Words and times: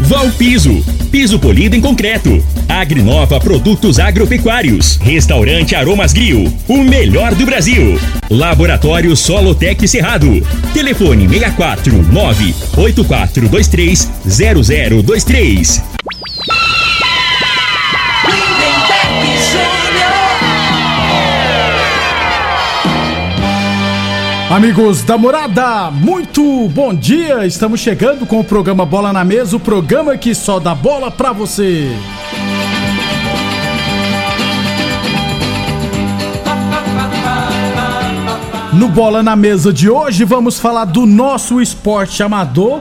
Valpiso, 0.00 0.82
piso 1.10 1.38
polido 1.38 1.76
em 1.76 1.80
concreto. 1.80 2.42
Agrinova 2.68 3.40
Produtos 3.40 3.98
Agropecuários. 3.98 4.96
Restaurante 4.96 5.74
Aromas 5.74 6.12
Grill, 6.12 6.52
o 6.68 6.78
melhor 6.78 7.34
do 7.34 7.44
Brasil. 7.44 7.98
Laboratório 8.30 9.16
Solotec 9.16 9.86
Cerrado. 9.86 10.46
Telefone 10.72 11.28
64 11.28 12.02
98423 12.12 14.08
0023. 14.26 15.89
Amigos 24.50 25.04
da 25.04 25.16
morada, 25.16 25.92
muito 25.92 26.68
bom 26.70 26.92
dia! 26.92 27.46
Estamos 27.46 27.78
chegando 27.78 28.26
com 28.26 28.40
o 28.40 28.44
programa 28.44 28.84
Bola 28.84 29.12
na 29.12 29.24
Mesa 29.24 29.56
o 29.56 29.60
programa 29.60 30.18
que 30.18 30.34
só 30.34 30.58
dá 30.58 30.74
bola 30.74 31.08
pra 31.08 31.30
você. 31.30 31.88
No 38.72 38.88
Bola 38.88 39.22
na 39.22 39.36
Mesa 39.36 39.72
de 39.72 39.88
hoje 39.88 40.24
vamos 40.24 40.58
falar 40.58 40.86
do 40.86 41.06
nosso 41.06 41.60
esporte 41.60 42.20
amador. 42.20 42.80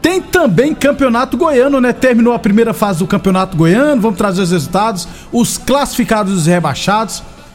Tem 0.00 0.22
também 0.22 0.74
campeonato 0.74 1.36
goiano, 1.36 1.82
né? 1.82 1.92
Terminou 1.92 2.32
a 2.32 2.38
primeira 2.38 2.72
fase 2.72 3.00
do 3.00 3.06
campeonato 3.06 3.58
goiano. 3.58 4.00
Vamos 4.00 4.16
trazer 4.16 4.40
os 4.40 4.52
resultados, 4.52 5.06
os 5.30 5.58
classificados 5.58 6.32
e 6.32 6.36
os 6.36 6.46
rebaixados 6.46 7.22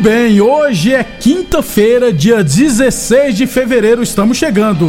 Bem, 0.00 0.40
hoje 0.40 0.94
é 0.94 1.04
quinta-feira, 1.04 2.10
dia 2.10 2.42
16 2.42 3.36
de 3.36 3.46
fevereiro, 3.46 4.02
estamos 4.02 4.38
chegando. 4.38 4.88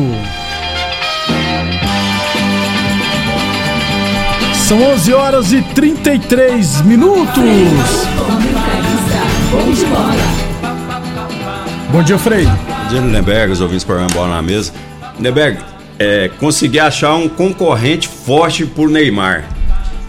São 4.67 4.81
11 4.81 5.13
horas 5.13 5.51
e 5.51 5.61
33 5.61 6.81
minutos. 6.83 7.43
Bom 11.91 12.03
dia, 12.03 12.17
Frei. 12.17 12.45
Bom 12.45 12.89
dia, 12.89 13.01
Lindenberg, 13.01 13.51
os 13.51 13.59
ouvintes 13.59 13.83
do 13.83 14.13
Bola 14.13 14.35
na 14.35 14.41
Mesa. 14.41 14.71
Lindenberg, 15.17 15.59
é, 15.99 16.29
consegui 16.39 16.79
achar 16.79 17.15
um 17.15 17.27
concorrente 17.27 18.07
forte 18.07 18.65
por 18.65 18.89
Neymar. 18.89 19.43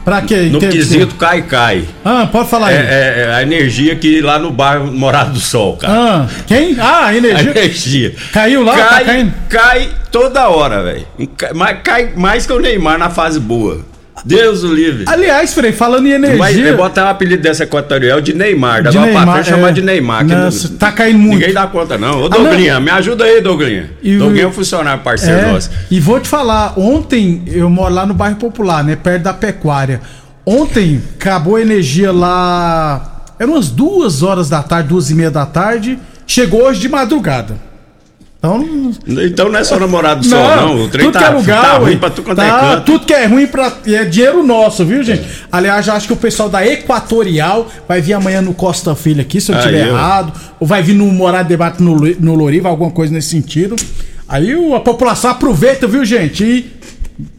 Pra 0.05 0.21
quê? 0.23 0.49
No 0.51 0.59
Entende- 0.59 0.77
quesito 0.77 1.15
cai-cai. 1.15 1.85
Ah, 2.05 2.27
pode 2.31 2.49
falar 2.49 2.69
aí. 2.69 2.75
É, 2.75 2.79
é- 2.79 3.21
é 3.29 3.35
a 3.35 3.43
energia 3.43 3.95
que 3.95 4.21
lá 4.21 4.39
no 4.39 4.51
bairro 4.51 4.87
Morado 4.93 5.33
do 5.33 5.41
Sol, 5.41 5.77
cara. 5.77 5.93
Ah, 5.93 6.27
quem? 6.47 6.77
Ah, 6.79 7.05
a 7.05 7.07
A 7.13 7.17
energia. 7.17 7.51
energia. 7.51 8.15
Caiu 8.33 8.65
lá, 8.65 8.75
tá 8.77 8.89
cai, 8.89 9.05
caindo? 9.05 9.35
cai 9.49 9.89
toda 10.11 10.49
hora, 10.49 10.83
velho. 10.83 11.07
Cai- 11.37 11.53
Mas 11.55 11.79
cai 11.85 12.13
mais 12.17 12.47
que 12.47 12.53
o 12.53 12.59
Neymar 12.59 12.99
na 12.99 13.11
fase 13.11 13.39
boa. 13.39 13.85
Deus 14.25 14.63
o 14.63 14.73
livre. 14.73 15.05
Aliás, 15.09 15.53
Frei, 15.55 15.73
falando 15.73 16.07
em 16.07 16.13
energia. 16.13 16.39
Mas 16.39 16.77
botar 16.77 17.07
o 17.07 17.09
apelido 17.09 17.43
dessa 17.43 17.65
equatorial 17.65 18.21
de 18.21 18.35
Neymar. 18.35 18.83
Dava 18.83 18.91
De 18.91 18.97
pra 18.99 19.07
Neymar, 19.07 19.35
frente 19.37 19.49
chamar 19.49 19.69
é. 19.69 19.73
de 19.73 19.83
Neymar. 19.83 20.25
Nossa, 20.27 20.69
não- 20.69 20.77
tá 20.77 20.93
caindo 20.93 21.19
muito. 21.19 21.39
Ninguém 21.41 21.55
dá 21.55 21.67
conta, 21.67 21.97
não. 21.99 22.23
Ô, 22.23 22.27
Ah, 22.27 22.29
Douglinha, 22.29 22.79
me 22.79 22.91
ajuda 22.91 23.25
aí, 23.25 23.41
Douglinha. 23.41 23.91
E 24.03 24.17
Douglinha 24.19 24.45
é 24.45 24.47
um 24.49 24.53
funcionário 24.53 25.03
parceiro 25.03 25.41
É, 25.41 25.53
nosso. 25.53 25.71
e 25.91 25.99
vou 25.99 26.21
te 26.21 26.29
falar, 26.29 26.79
ontem 26.79 27.43
eu 27.47 27.69
moro 27.71 27.93
lá 27.95 28.07
no 28.07 28.15
bairro 28.15 28.37
Popular, 28.37 28.85
né? 28.85 28.97
Perto 28.97 29.23
da 29.23 29.33
pecuária. 29.33 30.01
Ontem 30.47 31.01
acabou 31.19 31.57
a 31.57 31.63
energia 31.63 32.13
lá. 32.13 33.25
Eram 33.39 33.55
umas 33.55 33.71
duas 33.71 34.23
horas 34.23 34.49
da 34.49 34.63
tarde, 34.63 34.89
duas 34.89 35.11
e 35.11 35.15
meia 35.15 35.31
da 35.31 35.47
tarde. 35.47 35.99
Chegou 36.27 36.63
hoje 36.65 36.81
de 36.81 36.89
madrugada. 36.89 37.57
Então. 38.45 38.91
Então 39.07 39.49
não 39.49 39.59
é 39.61 39.63
só 39.63 39.79
namorado 39.79 40.25
só, 40.27 40.57
não. 40.57 40.85
O 40.85 40.89
trem 40.89 41.07
tudo 41.07 41.13
tá, 41.15 41.19
que 41.21 41.25
é 41.27 41.31
lugar, 41.31 41.63
tá 41.63 41.79
ruim 41.79 41.97
pra 41.97 42.11
tu 42.11 42.23
quanto 42.25 42.41
é 42.41 42.49
Tá, 42.49 42.61
canto. 42.61 42.85
Tudo 42.87 43.07
que 43.07 43.13
é 43.15 43.25
ruim 43.27 43.47
pra, 43.47 43.73
é 43.87 44.05
dinheiro 44.05 44.43
nosso, 44.43 44.85
viu, 44.85 45.01
gente? 45.05 45.23
Aliás, 45.51 45.87
eu 45.87 45.95
acho 45.95 46.09
que 46.09 46.13
o 46.13 46.17
pessoal 46.17 46.49
da 46.49 46.67
Equatorial 46.67 47.69
vai 47.87 48.01
vir 48.01 48.15
amanhã 48.15 48.43
no 48.43 48.53
Costa 48.53 48.97
Filho 48.97 49.21
aqui, 49.21 49.41
se 49.41 49.53
eu 49.53 49.59
estiver 49.59 49.87
errado. 49.87 50.33
Ou 50.59 50.67
vai 50.67 50.83
vir 50.83 50.95
no 50.95 51.07
Morar 51.07 51.45
de 51.45 51.51
Debate 51.51 51.81
no, 51.81 51.95
no 51.95 52.35
Loriva, 52.35 52.69
alguma 52.69 52.91
coisa 52.91 53.13
nesse 53.13 53.29
sentido. 53.29 53.77
Aí 54.29 54.57
o- 54.57 54.75
a 54.75 54.81
população 54.81 55.31
aproveita, 55.31 55.87
viu, 55.87 56.05
gente? 56.05 56.43
E 56.45 56.73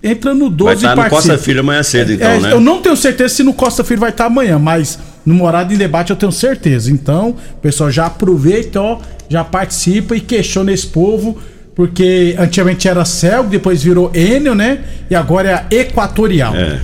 entra 0.02 0.34
no 0.34 0.50
12 0.50 0.84
Vai 0.86 0.94
estar 0.94 1.02
e 1.02 1.04
no. 1.04 1.10
Costa 1.10 1.38
Filho 1.38 1.60
amanhã 1.60 1.84
cedo, 1.84 2.14
então, 2.14 2.30
É, 2.32 2.40
né? 2.40 2.52
Eu 2.54 2.62
não 2.62 2.82
tenho 2.82 2.96
certeza 2.96 3.36
se 3.36 3.44
no 3.44 3.54
Costa 3.54 3.84
Filho 3.84 4.00
vai 4.00 4.12
estar 4.12 4.26
amanhã, 4.28 4.58
mas 4.58 4.98
no 5.26 5.34
Morada 5.34 5.74
em 5.74 5.78
Debate 5.78 6.12
eu 6.12 6.16
tenho 6.16 6.32
certeza. 6.32 6.90
Então, 6.90 7.32
o 7.56 7.58
pessoal 7.62 7.92
já 7.92 8.06
aproveita, 8.06 8.80
ó, 8.80 9.00
já 9.34 9.44
participa 9.44 10.16
e 10.16 10.20
questiona 10.20 10.72
esse 10.72 10.86
povo, 10.86 11.40
porque 11.74 12.36
antigamente 12.38 12.88
era 12.88 13.04
Celg, 13.04 13.50
depois 13.50 13.82
virou 13.82 14.12
Enel, 14.14 14.54
né? 14.54 14.82
E 15.10 15.16
agora 15.16 15.66
é 15.72 15.76
Equatorial. 15.76 16.56
É. 16.56 16.80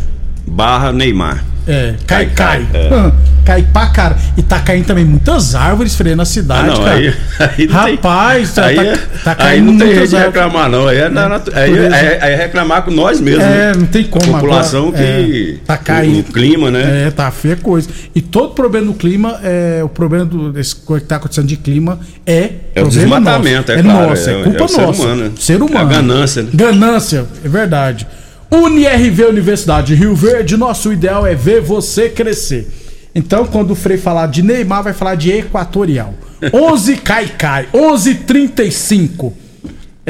Barra 0.47 0.91
Neymar. 0.91 1.45
É, 1.69 1.93
cai, 2.07 2.25
cai. 2.27 2.65
Cai, 2.71 2.81
é. 2.81 2.93
Hum, 2.93 3.11
Cai 3.45 3.63
pra 3.73 3.87
cara. 3.87 4.15
E 4.37 4.43
tá 4.43 4.59
caindo 4.59 4.85
também 4.85 5.03
muitas 5.05 5.55
árvores 5.55 5.95
freio 5.95 6.15
na 6.15 6.25
cidade, 6.25 6.69
Ah, 6.69 6.73
não, 6.73 6.83
cara. 6.83 6.95
aí, 6.97 7.07
aí 7.39 7.67
não 7.67 7.83
tem- 7.83 7.95
Rapaz, 7.95 8.53
tá, 8.53 8.65
aí, 8.65 8.75
tá, 8.75 8.83
é- 8.83 8.97
tá 9.23 9.31
aí 9.31 9.35
caindo 9.37 9.71
não 9.71 9.77
tem 9.77 9.87
jeito 9.87 9.93
muitas 9.95 10.09
de 10.09 10.15
árvores. 10.17 10.35
reclamar, 10.43 10.69
não. 10.69 10.87
Aí 10.87 10.97
é, 10.97 11.09
na 11.09 11.23
aí, 11.23 11.29
Natureza. 11.29 11.95
é- 11.95 12.19
aí 12.23 12.33
é 12.33 12.35
reclamar 12.35 12.81
com 12.83 12.91
nós 12.91 13.19
mesmos. 13.19 13.43
É, 13.43 13.47
né? 13.47 13.73
não 13.75 13.85
tem 13.87 14.03
como 14.03 14.35
A 14.35 14.39
população 14.39 14.89
agora, 14.89 14.97
que. 15.03 15.57
é, 15.61 15.65
tá 15.65 15.77
caindo. 15.77 16.19
O, 16.29 16.33
clima, 16.33 16.69
né? 16.69 17.07
É, 17.07 17.11
tá 17.11 17.31
feia 17.31 17.55
coisa. 17.55 17.89
E 18.13 18.21
todo 18.21 18.53
problema 18.53 18.85
no 18.87 18.93
clima, 18.93 19.39
é, 19.43 19.81
o 19.83 19.89
problema 19.89 20.25
do, 20.25 20.51
desse 20.51 20.75
que 20.75 20.99
tá 21.01 21.15
acontecendo 21.15 21.47
de 21.47 21.57
clima 21.57 21.99
é. 22.27 22.49
É 22.75 22.83
o 22.83 22.87
desmatamento, 22.87 23.71
nosso. 23.71 23.79
é 23.79 23.83
claro, 23.83 24.09
nosso, 24.09 24.29
é, 24.29 24.39
é- 24.39 24.43
culpa 24.43 24.59
é 24.59 24.63
o 24.63 24.67
ser 24.67 24.81
nossa. 24.81 25.01
humano, 25.03 25.23
né? 25.23 25.31
Ser 25.39 25.61
humano. 25.61 25.77
É 25.77 25.81
a 25.81 25.85
ganância, 25.85 26.43
né? 26.43 26.49
Ganância, 26.53 27.25
é 27.43 27.47
verdade. 27.49 28.07
UniRV 28.51 29.25
Universidade 29.25 29.93
Rio 29.93 30.15
Verde, 30.15 30.57
nosso 30.57 30.91
ideal 30.91 31.25
é 31.25 31.35
ver 31.35 31.61
você 31.61 32.09
crescer. 32.09 32.67
Então, 33.13 33.45
quando 33.45 33.71
o 33.71 33.75
Frei 33.75 33.97
falar 33.97 34.27
de 34.27 34.41
Neymar, 34.41 34.83
vai 34.83 34.93
falar 34.93 35.15
de 35.15 35.31
Equatorial. 35.31 36.13
11 36.53 36.97
cai 37.03 37.27
cai, 37.27 37.67
11:35. 37.73 39.33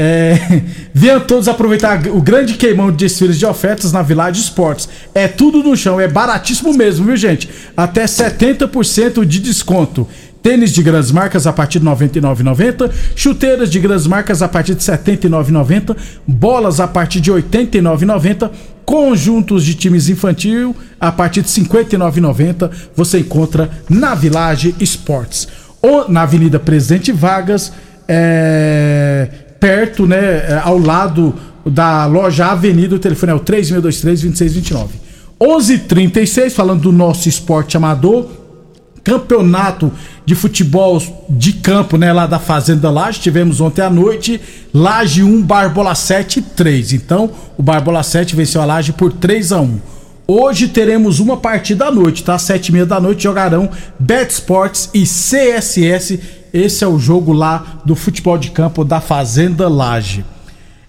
É, 0.02 0.62
venham 0.94 1.20
todos 1.20 1.50
aproveitar 1.50 2.08
o 2.08 2.22
grande 2.22 2.54
queimão 2.54 2.90
de 2.90 2.96
desfiles 2.96 3.38
de 3.38 3.46
ofertas 3.46 3.92
na 3.92 4.02
Village 4.02 4.40
Esportes. 4.40 4.88
É 5.14 5.28
tudo 5.28 5.62
no 5.62 5.76
chão, 5.76 6.00
é 6.00 6.08
baratíssimo 6.08 6.74
mesmo, 6.74 7.06
viu 7.06 7.18
gente? 7.18 7.50
Até 7.76 8.06
70% 8.06 9.26
de 9.26 9.40
desconto. 9.40 10.08
Tênis 10.42 10.72
de 10.72 10.82
grandes 10.82 11.12
marcas 11.12 11.46
a 11.46 11.52
partir 11.52 11.80
de 11.80 11.86
R$ 11.86 11.96
99,90. 11.96 12.90
Chuteiras 13.16 13.70
de 13.70 13.80
grandes 13.80 14.08
marcas 14.08 14.42
a 14.42 14.48
partir 14.48 14.74
de 14.74 14.90
R$ 14.90 14.98
79,90. 14.98 15.96
Bolas 16.26 16.80
a 16.80 16.88
partir 16.88 17.20
de 17.20 17.32
R$ 17.32 17.42
89,90. 17.42 18.50
Conjuntos 18.86 19.66
de 19.66 19.76
times 19.76 20.08
infantil 20.08 20.76
a 21.00 21.12
partir 21.12 21.42
de 21.42 21.60
R$ 21.60 21.66
59,90. 21.66 22.72
Você 22.96 23.20
encontra 23.20 23.70
na 23.90 24.16
Village 24.16 24.76
Esportes. 24.80 25.48
Ou 25.82 26.10
na 26.10 26.22
Avenida 26.24 26.60
Presidente 26.60 27.12
Vargas, 27.12 27.72
é, 28.08 29.28
perto, 29.60 30.08
né, 30.08 30.18
é, 30.18 30.62
ao 30.64 30.78
lado 30.78 31.36
da 31.66 32.06
loja 32.06 32.48
Avenida. 32.48 32.96
O 32.96 33.00
telefone 33.00 33.34
é 33.34 33.36
o 33.36 33.40
3623-2629. 33.42 34.88
11:36 35.40 36.54
falando 36.54 36.84
do 36.84 36.92
nosso 36.92 37.30
esporte 37.30 37.78
amador. 37.78 38.39
Campeonato 39.04 39.92
de 40.26 40.36
futebol 40.36 41.02
de 41.30 41.54
campo, 41.54 41.98
né, 41.98 42.14
lá 42.14 42.28
da 42.28 42.40
Fazenda 42.40 42.90
Laje. 42.90 43.20
Tivemos 43.20 43.62
ontem 43.62 43.82
à 43.82 43.90
noite, 43.90 44.40
Laje 44.74 45.24
1, 45.24 45.42
Barbola 45.42 45.96
7 45.96 46.42
3. 46.42 46.94
Então, 46.94 47.32
o 47.58 47.64
Barbola 47.64 48.04
7 48.04 48.36
venceu 48.36 48.62
a 48.62 48.66
Laje 48.66 48.94
por 48.94 49.12
3 49.12 49.52
a 49.52 49.62
1. 49.62 49.80
Hoje 50.32 50.68
teremos 50.68 51.20
uma 51.20 51.38
partida 51.38 51.88
à 51.88 51.92
noite, 51.92 52.24
tá? 52.24 52.38
Sete 52.38 52.68
e 52.68 52.72
meia 52.72 52.86
da 52.86 53.00
noite 53.00 53.24
jogarão 53.24 53.68
Bet 53.98 54.32
Sports 54.32 54.88
e 54.94 55.02
CSS. 55.02 56.20
Esse 56.54 56.84
é 56.84 56.88
o 56.88 57.00
jogo 57.00 57.34
lá 57.34 57.82
do 57.84 57.96
futebol 57.96 58.38
de 58.38 58.52
campo 58.52 58.86
da 58.86 59.02
Fazenda 59.02 59.68
Laje. 59.68 60.24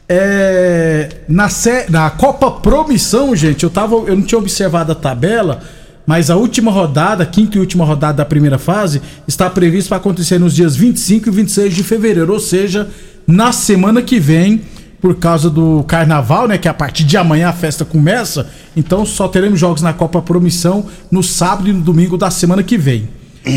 É, 0.06 1.08
na, 1.26 1.48
na 1.88 2.10
Copa 2.10 2.50
Promissão, 2.50 3.34
gente, 3.34 3.64
eu, 3.64 3.70
tava, 3.70 3.94
eu 3.94 4.14
não 4.14 4.22
tinha 4.22 4.38
observado 4.38 4.92
a 4.92 4.94
tabela, 4.94 5.62
mas 6.06 6.30
a 6.30 6.36
última 6.36 6.70
rodada, 6.70 7.24
quinta 7.26 7.56
e 7.56 7.60
última 7.60 7.84
rodada 7.84 8.18
da 8.18 8.24
primeira 8.24 8.58
fase, 8.58 9.00
está 9.28 9.48
prevista 9.48 9.90
para 9.90 9.98
acontecer 9.98 10.38
nos 10.38 10.54
dias 10.54 10.74
25 10.76 11.28
e 11.28 11.32
26 11.32 11.74
de 11.74 11.82
fevereiro, 11.82 12.32
ou 12.32 12.40
seja, 12.40 12.88
na 13.26 13.52
semana 13.52 14.02
que 14.02 14.18
vem 14.18 14.62
por 15.00 15.14
causa 15.16 15.48
do 15.48 15.82
carnaval, 15.84 16.46
né? 16.46 16.58
Que 16.58 16.68
a 16.68 16.74
partir 16.74 17.04
de 17.04 17.16
amanhã 17.16 17.48
a 17.48 17.52
festa 17.52 17.84
começa. 17.84 18.48
Então 18.76 19.06
só 19.06 19.28
teremos 19.28 19.58
jogos 19.58 19.82
na 19.82 19.92
Copa 19.92 20.20
Promissão 20.20 20.86
no 21.10 21.22
sábado 21.22 21.68
e 21.68 21.72
no 21.72 21.80
domingo 21.80 22.18
da 22.18 22.30
semana 22.30 22.62
que 22.62 22.76
vem. 22.76 23.08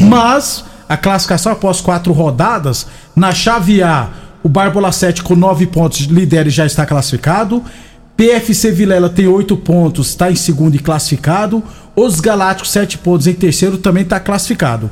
Mas 0.07 0.63
a 0.87 0.95
classificação 0.95 1.51
após 1.51 1.81
quatro 1.81 2.13
rodadas, 2.13 2.87
na 3.15 3.33
chave 3.33 3.83
A, 3.83 4.09
o 4.41 4.49
Barbola 4.49 4.91
7 4.91 5.23
com 5.23 5.35
nove 5.35 5.67
pontos 5.67 6.01
lidera 6.01 6.47
e 6.47 6.51
já 6.51 6.65
está 6.65 6.85
classificado. 6.85 7.63
PFC 8.15 8.71
Vilela 8.71 9.09
tem 9.09 9.27
oito 9.27 9.57
pontos, 9.57 10.09
está 10.09 10.31
em 10.31 10.35
segundo 10.35 10.75
e 10.75 10.79
classificado. 10.79 11.63
Os 11.95 12.19
Galácticos, 12.19 12.71
sete 12.71 12.97
pontos 12.97 13.27
em 13.27 13.33
terceiro, 13.33 13.77
também 13.77 14.03
está 14.03 14.19
classificado. 14.19 14.89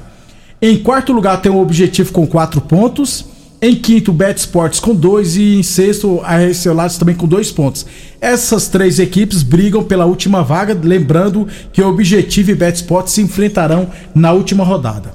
Em 0.61 0.77
quarto 0.77 1.11
lugar 1.11 1.41
tem 1.41 1.51
o 1.51 1.59
Objetivo 1.59 2.11
com 2.11 2.27
quatro 2.27 2.61
pontos. 2.61 3.25
Em 3.63 3.75
quinto, 3.75 4.11
Bet 4.11 4.39
Sports 4.39 4.79
com 4.79 4.93
dois 4.93 5.35
e 5.35 5.55
em 5.55 5.63
sexto, 5.63 6.19
a 6.23 6.73
Lattes 6.73 6.97
também 6.97 7.13
com 7.13 7.27
dois 7.27 7.51
pontos. 7.51 7.85
Essas 8.19 8.67
três 8.67 8.97
equipes 8.97 9.43
brigam 9.43 9.83
pela 9.83 10.05
última 10.05 10.43
vaga, 10.43 10.79
lembrando 10.81 11.47
que 11.71 11.81
o 11.81 11.87
Objetivo 11.87 12.51
e 12.51 12.55
Bet 12.55 12.77
Sports 12.77 13.13
se 13.13 13.21
enfrentarão 13.21 13.89
na 14.15 14.31
última 14.31 14.63
rodada. 14.63 15.13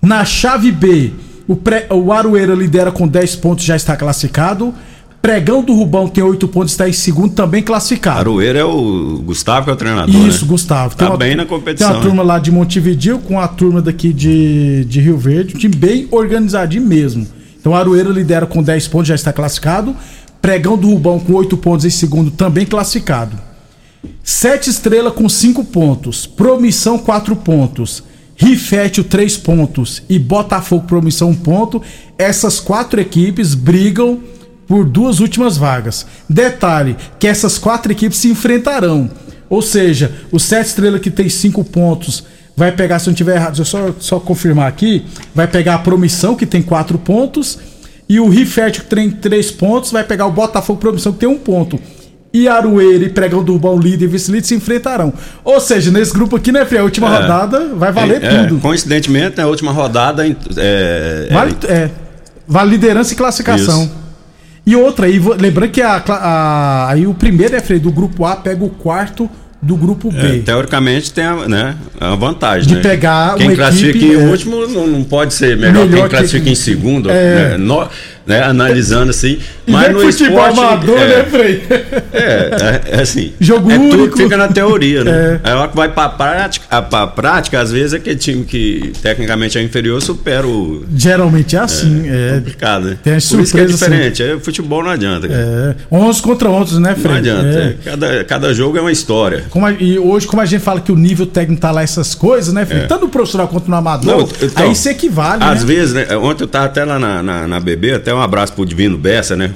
Na 0.00 0.24
chave 0.24 0.72
B, 0.72 1.12
o, 1.46 1.54
pré, 1.54 1.86
o 1.90 2.12
Aroeira 2.12 2.54
lidera 2.54 2.90
com 2.90 3.06
10 3.06 3.36
pontos, 3.36 3.64
já 3.64 3.76
está 3.76 3.96
classificado. 3.96 4.74
Pregão 5.22 5.62
do 5.62 5.72
Rubão 5.72 6.08
tem 6.08 6.24
8 6.24 6.48
pontos, 6.48 6.72
está 6.72 6.88
em 6.88 6.92
segundo, 6.92 7.32
também 7.32 7.62
classificado. 7.62 8.18
Aroeira 8.18 8.58
é 8.58 8.64
o 8.64 9.22
Gustavo 9.24 9.66
que 9.66 9.70
é 9.70 9.72
o 9.72 9.76
treinador. 9.76 10.26
Isso, 10.26 10.44
né? 10.44 10.50
Gustavo. 10.50 10.96
Tá 10.96 11.10
uma, 11.10 11.16
bem 11.16 11.36
na 11.36 11.46
competição. 11.46 11.90
Tem 11.90 11.96
uma 11.96 12.02
turma 12.02 12.22
lá 12.24 12.40
de 12.40 12.50
Montevideo 12.50 13.20
com 13.20 13.38
a 13.38 13.46
turma 13.46 13.80
daqui 13.80 14.12
de, 14.12 14.84
de 14.84 15.00
Rio 15.00 15.16
Verde, 15.16 15.54
um 15.54 15.58
time 15.58 15.76
bem 15.76 16.08
organizadinho 16.10 16.84
mesmo. 16.84 17.24
Então 17.60 17.72
Aroeira 17.72 18.10
lidera 18.10 18.46
com 18.46 18.60
10 18.60 18.88
pontos, 18.88 19.06
já 19.06 19.14
está 19.14 19.32
classificado. 19.32 19.94
Pregão 20.40 20.76
do 20.76 20.88
Rubão 20.88 21.20
com 21.20 21.34
8 21.34 21.56
pontos 21.56 21.84
em 21.84 21.90
segundo, 21.90 22.32
também 22.32 22.66
classificado. 22.66 23.38
Sete 24.24 24.68
Estrela 24.70 25.12
com 25.12 25.28
5 25.28 25.62
pontos. 25.66 26.26
Promissão 26.26 26.98
4 26.98 27.36
pontos. 27.36 28.02
Rifétil 28.34 29.04
3 29.04 29.36
pontos. 29.36 30.02
E 30.08 30.18
Botafogo 30.18 30.84
Promissão 30.84 31.30
1 31.30 31.34
ponto. 31.36 31.80
Essas 32.18 32.58
quatro 32.58 33.00
equipes 33.00 33.54
brigam 33.54 34.18
por 34.72 34.86
duas 34.86 35.20
últimas 35.20 35.58
vagas. 35.58 36.06
Detalhe 36.26 36.96
que 37.18 37.28
essas 37.28 37.58
quatro 37.58 37.92
equipes 37.92 38.16
se 38.16 38.28
enfrentarão. 38.28 39.10
Ou 39.50 39.60
seja, 39.60 40.10
o 40.30 40.40
Sete 40.40 40.68
Estrela 40.68 40.98
que 40.98 41.10
tem 41.10 41.28
5 41.28 41.62
pontos 41.64 42.24
vai 42.56 42.72
pegar, 42.72 42.98
se 42.98 43.06
não 43.06 43.14
tiver 43.14 43.36
errado, 43.36 43.54
deixa 43.54 43.76
eu 43.76 43.92
só, 43.92 43.94
só 44.00 44.18
confirmar 44.18 44.66
aqui, 44.66 45.04
vai 45.34 45.46
pegar 45.46 45.74
a 45.74 45.78
Promissão, 45.78 46.34
que 46.34 46.46
tem 46.46 46.62
quatro 46.62 46.96
pontos, 46.96 47.58
e 48.08 48.18
o 48.18 48.30
Rifértil, 48.30 48.84
que 48.84 48.88
tem 48.88 49.10
três 49.10 49.50
pontos, 49.50 49.92
vai 49.92 50.04
pegar 50.04 50.24
o 50.24 50.32
Botafogo 50.32 50.80
Promissão, 50.80 51.12
que 51.12 51.18
tem 51.18 51.28
um 51.28 51.38
ponto. 51.38 51.78
E 52.32 52.48
Arueira 52.48 53.04
e 53.04 53.10
Pregão 53.10 53.44
do 53.44 53.52
Urbão 53.52 53.78
líder 53.78 54.06
e 54.06 54.08
vice-líder 54.08 54.46
se 54.46 54.54
enfrentarão. 54.54 55.12
Ou 55.44 55.60
seja, 55.60 55.90
nesse 55.90 56.14
grupo 56.14 56.36
aqui, 56.36 56.50
né, 56.50 56.64
Fê? 56.64 56.78
A 56.78 56.82
última 56.82 57.14
é, 57.14 57.20
rodada 57.20 57.74
vai 57.74 57.92
valer 57.92 58.24
é, 58.24 58.44
tudo. 58.44 58.58
Coincidentemente, 58.58 59.38
a 59.38 59.46
última 59.46 59.70
rodada 59.70 60.26
é, 60.56 61.28
vale, 61.30 61.56
é, 61.68 61.90
vale 62.48 62.70
liderança 62.70 63.12
e 63.12 63.16
classificação. 63.16 63.82
Isso. 63.82 64.01
E 64.64 64.76
outra 64.76 65.06
aí, 65.06 65.18
lembrando 65.18 65.70
que 65.70 65.82
a, 65.82 66.02
a, 66.06 66.90
aí 66.90 67.06
o 67.06 67.14
primeiro 67.14 67.56
é 67.56 67.78
do 67.78 67.90
grupo 67.90 68.24
A 68.24 68.36
pega 68.36 68.64
o 68.64 68.70
quarto 68.70 69.28
do 69.62 69.76
grupo 69.76 70.10
B. 70.10 70.38
É, 70.38 70.38
teoricamente 70.40 71.12
tem 71.12 71.24
a, 71.24 71.48
né, 71.48 71.76
a 72.00 72.16
vantagem. 72.16 72.68
De 72.68 72.74
né? 72.74 72.80
pegar 72.80 73.36
Quem 73.36 73.54
classifica 73.54 73.96
equipe, 73.96 74.14
em 74.14 74.20
é, 74.20 74.26
último 74.26 74.66
não, 74.66 74.86
não 74.88 75.04
pode 75.04 75.34
ser 75.34 75.56
melhor, 75.56 75.86
melhor 75.86 76.00
quem 76.00 76.08
classifica 76.08 76.44
que, 76.44 76.50
em 76.50 76.54
segundo. 76.56 77.08
É, 77.08 77.50
né? 77.50 77.56
No, 77.58 77.88
né, 78.26 78.42
analisando 78.42 79.10
assim. 79.10 79.38
Mas 79.66 79.92
no 79.92 80.00
futebol 80.00 80.48
esporte, 80.48 80.58
amador, 80.58 80.98
é, 80.98 81.08
né, 81.08 81.24
Frei? 81.24 81.62
É, 82.12 82.18
é, 82.18 82.96
é, 82.98 83.00
assim. 83.00 83.32
Jogo 83.40 83.70
é 83.70 83.78
único. 83.78 83.96
Tudo 83.96 84.16
fica 84.16 84.36
na 84.36 84.48
teoria, 84.48 85.04
né? 85.04 85.10
É. 85.12 85.40
Aí 85.44 85.52
a 85.52 85.58
hora 85.58 85.68
que 85.68 85.76
vai 85.76 85.88
pra 85.88 86.08
prática, 86.08 86.82
pra 86.82 87.06
prática, 87.06 87.60
às 87.60 87.72
vezes 87.72 87.94
aquele 87.94 88.16
time 88.16 88.44
que 88.44 88.92
tecnicamente 89.02 89.58
é 89.58 89.62
inferior 89.62 90.00
supera 90.02 90.46
o. 90.46 90.84
Geralmente 90.94 91.56
é 91.56 91.60
assim. 91.60 92.08
É, 92.08 92.30
é 92.30 92.34
complicado, 92.34 92.84
né? 92.84 92.98
Tem 93.02 93.14
as 93.14 93.28
Por 93.28 93.40
isso 93.40 93.54
que 93.54 93.60
é 93.60 93.64
diferente. 93.64 94.22
Assim. 94.22 94.32
É, 94.32 94.40
futebol 94.40 94.82
não 94.82 94.90
adianta. 94.90 95.28
Cara. 95.28 95.76
É. 95.90 95.94
11 95.94 96.22
contra 96.22 96.50
11, 96.50 96.80
né, 96.80 96.94
Frei? 96.94 97.12
Não 97.12 97.18
adianta. 97.18 97.58
É. 97.58 97.76
Cada, 97.84 98.24
cada 98.24 98.54
jogo 98.54 98.78
é 98.78 98.80
uma 98.80 98.92
história. 98.92 99.44
Como 99.50 99.66
a, 99.66 99.72
e 99.72 99.98
hoje, 99.98 100.26
como 100.26 100.42
a 100.42 100.46
gente 100.46 100.62
fala 100.62 100.80
que 100.80 100.92
o 100.92 100.96
nível 100.96 101.26
técnico 101.26 101.60
tá 101.60 101.70
lá 101.70 101.82
essas 101.82 102.14
coisas, 102.14 102.52
né, 102.52 102.64
Frei? 102.64 102.86
Tanto 102.86 103.02
no 103.02 103.08
profissional 103.08 103.48
quanto 103.48 103.70
no 103.70 103.76
amador, 103.76 104.18
não, 104.18 104.28
então, 104.42 104.64
aí 104.64 104.74
se 104.74 104.88
equivale. 104.88 105.42
Às 105.42 105.60
né? 105.60 105.66
vezes, 105.66 105.94
né? 105.94 106.16
Ontem 106.16 106.44
eu 106.44 106.48
tava 106.48 106.66
até 106.66 106.84
lá 106.84 106.98
na, 106.98 107.22
na, 107.22 107.48
na 107.48 107.60
BB, 107.60 107.94
até 107.94 108.11
um 108.14 108.20
abraço 108.20 108.52
pro 108.52 108.66
Divino 108.66 108.96
Bessa, 108.98 109.36
né? 109.36 109.54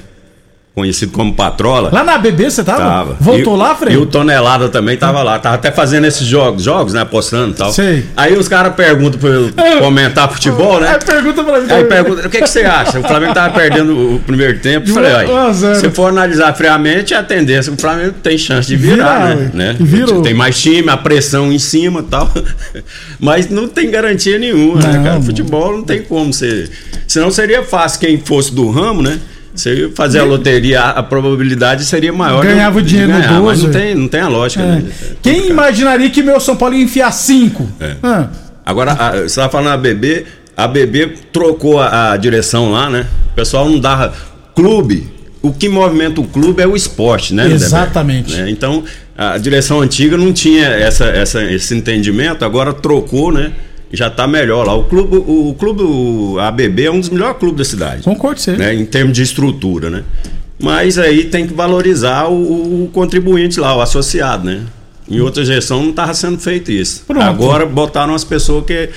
Conhecido 0.77 1.11
como 1.11 1.33
Patrola. 1.33 1.89
Lá 1.91 2.03
na 2.03 2.19
BB 2.19 2.51
você 2.51 2.63
tava? 2.63 2.77
Tava. 2.77 3.17
Voltou 3.19 3.55
e, 3.55 3.57
lá, 3.57 3.73
Frei? 3.73 3.95
E 3.95 3.97
o 3.97 4.05
Tonelada 4.05 4.69
também 4.69 4.95
tava 4.95 5.23
lá. 5.23 5.39
Tava 5.39 5.55
até 5.55 5.71
fazendo 5.71 6.05
esses 6.05 6.27
jogos, 6.27 6.61
jogos, 6.61 6.93
né? 6.93 7.01
Apostando 7.01 7.53
e 7.53 7.55
tal. 7.55 7.71
Sei. 7.71 8.05
Aí 8.15 8.37
os 8.37 8.47
caras 8.47 8.75
perguntam 8.75 9.19
pra 9.19 9.27
eu 9.27 9.51
comentar 9.81 10.31
futebol, 10.31 10.79
né? 10.79 10.89
Aí 10.89 10.99
pergunta 11.03 11.43
pra 11.43 11.59
mim. 11.61 11.71
Aí 11.71 11.83
pergunta, 11.85 12.27
o 12.27 12.29
que, 12.29 12.41
que 12.41 12.47
você 12.47 12.61
acha? 12.61 12.99
O 12.99 13.03
Flamengo 13.03 13.33
tava 13.33 13.55
perdendo 13.55 14.15
o 14.17 14.19
primeiro 14.19 14.59
tempo. 14.59 14.87
Eu 14.87 14.93
falei, 14.93 15.13
olha, 15.13 15.75
se 15.75 15.89
for 15.89 16.09
analisar 16.09 16.53
friamente, 16.53 17.15
a 17.15 17.23
tendência, 17.23 17.73
o 17.73 17.77
Flamengo 17.77 18.13
tem 18.21 18.37
chance 18.37 18.67
de 18.67 18.75
virar, 18.75 19.35
Vira, 19.35 19.51
né? 19.55 19.75
Virou. 19.79 20.21
Tem 20.21 20.35
mais 20.35 20.61
time, 20.61 20.91
a 20.91 20.97
pressão 20.97 21.51
em 21.51 21.57
cima 21.57 22.01
e 22.01 22.03
tal. 22.03 22.31
Mas 23.19 23.49
não 23.49 23.67
tem 23.67 23.89
garantia 23.89 24.37
nenhuma, 24.37 24.79
não, 24.79 24.93
né, 24.93 25.03
cara? 25.03 25.21
Futebol 25.21 25.77
não 25.77 25.83
tem 25.83 26.03
como 26.03 26.31
ser. 26.31 26.69
Senão 27.07 27.31
seria 27.31 27.63
fácil 27.63 27.99
quem 27.99 28.19
fosse 28.19 28.53
do 28.53 28.69
ramo, 28.69 29.01
né? 29.01 29.19
Você 29.57 29.89
fazer 29.95 30.19
a 30.19 30.23
loteria, 30.23 30.81
a 30.81 31.01
probabilidade 31.01 31.83
seria 31.83 32.13
maior. 32.13 32.43
Ganhava 32.43 32.77
o 32.77 32.81
dinheiro 32.81 33.11
ganhar, 33.11 33.33
no 33.33 33.41
12. 33.41 33.45
Mas 33.45 33.63
não 33.63 33.81
tem, 33.81 33.95
não 33.95 34.07
tem 34.07 34.21
a 34.21 34.27
lógica. 34.27 34.63
É. 34.63 34.67
Né? 34.67 34.83
Quem 35.21 35.49
imaginaria 35.49 36.09
que 36.11 36.21
meu 36.21 36.39
São 36.39 36.55
Paulo 36.55 36.75
ia 36.75 36.83
enfiar 36.83 37.11
5? 37.11 37.67
É. 37.79 37.95
Ah. 38.03 38.27
Agora, 38.63 38.91
a, 38.91 39.11
você 39.13 39.25
estava 39.25 39.49
falando 39.49 39.73
a 39.73 39.77
BB, 39.77 40.25
a 40.55 40.67
BB 40.67 41.15
trocou 41.33 41.79
a, 41.79 42.11
a, 42.11 42.17
direção 42.17 42.71
lá, 42.71 42.87
né? 42.89 43.07
O 43.31 43.35
pessoal 43.35 43.67
não 43.67 43.79
dava. 43.79 44.13
Clube, 44.55 45.09
o 45.41 45.51
que 45.51 45.67
movimenta 45.67 46.21
o 46.21 46.27
clube 46.27 46.61
é 46.61 46.67
o 46.67 46.75
esporte, 46.75 47.33
né? 47.33 47.47
Exatamente. 47.47 48.35
Né? 48.35 48.49
Então, 48.51 48.83
a 49.17 49.37
direção 49.39 49.81
antiga 49.81 50.17
não 50.17 50.31
tinha 50.31 50.67
essa, 50.67 51.05
essa, 51.05 51.43
esse 51.43 51.73
entendimento, 51.73 52.45
agora 52.45 52.73
trocou, 52.73 53.31
né? 53.31 53.53
Já 53.91 54.07
está 54.07 54.27
melhor 54.27 54.65
lá. 54.65 54.75
O 54.75 54.83
clube, 54.83 55.17
o, 55.17 55.55
clube 55.57 55.83
o 55.83 56.39
ABB 56.39 56.85
é 56.85 56.91
um 56.91 56.99
dos 56.99 57.09
melhores 57.09 57.37
clubes 57.37 57.57
da 57.57 57.65
cidade. 57.65 58.03
Concordo, 58.03 58.39
sim. 58.39 58.51
Né, 58.51 58.73
em 58.73 58.85
termos 58.85 59.15
de 59.15 59.23
estrutura, 59.23 59.89
né? 59.89 60.03
Mas 60.59 60.97
aí 60.97 61.25
tem 61.25 61.45
que 61.45 61.53
valorizar 61.53 62.27
o, 62.27 62.85
o 62.85 62.89
contribuinte 62.89 63.59
lá, 63.59 63.75
o 63.75 63.81
associado, 63.81 64.45
né? 64.45 64.61
Em 65.09 65.21
outra 65.21 65.45
gestão 65.45 65.81
não 65.81 65.91
estava 65.91 66.13
sendo 66.13 66.37
feito 66.37 66.71
isso. 66.71 67.03
Pronto. 67.07 67.23
Agora 67.23 67.65
botaram 67.65 68.13
as 68.13 68.23
pessoas 68.23 68.65
que, 68.65 68.89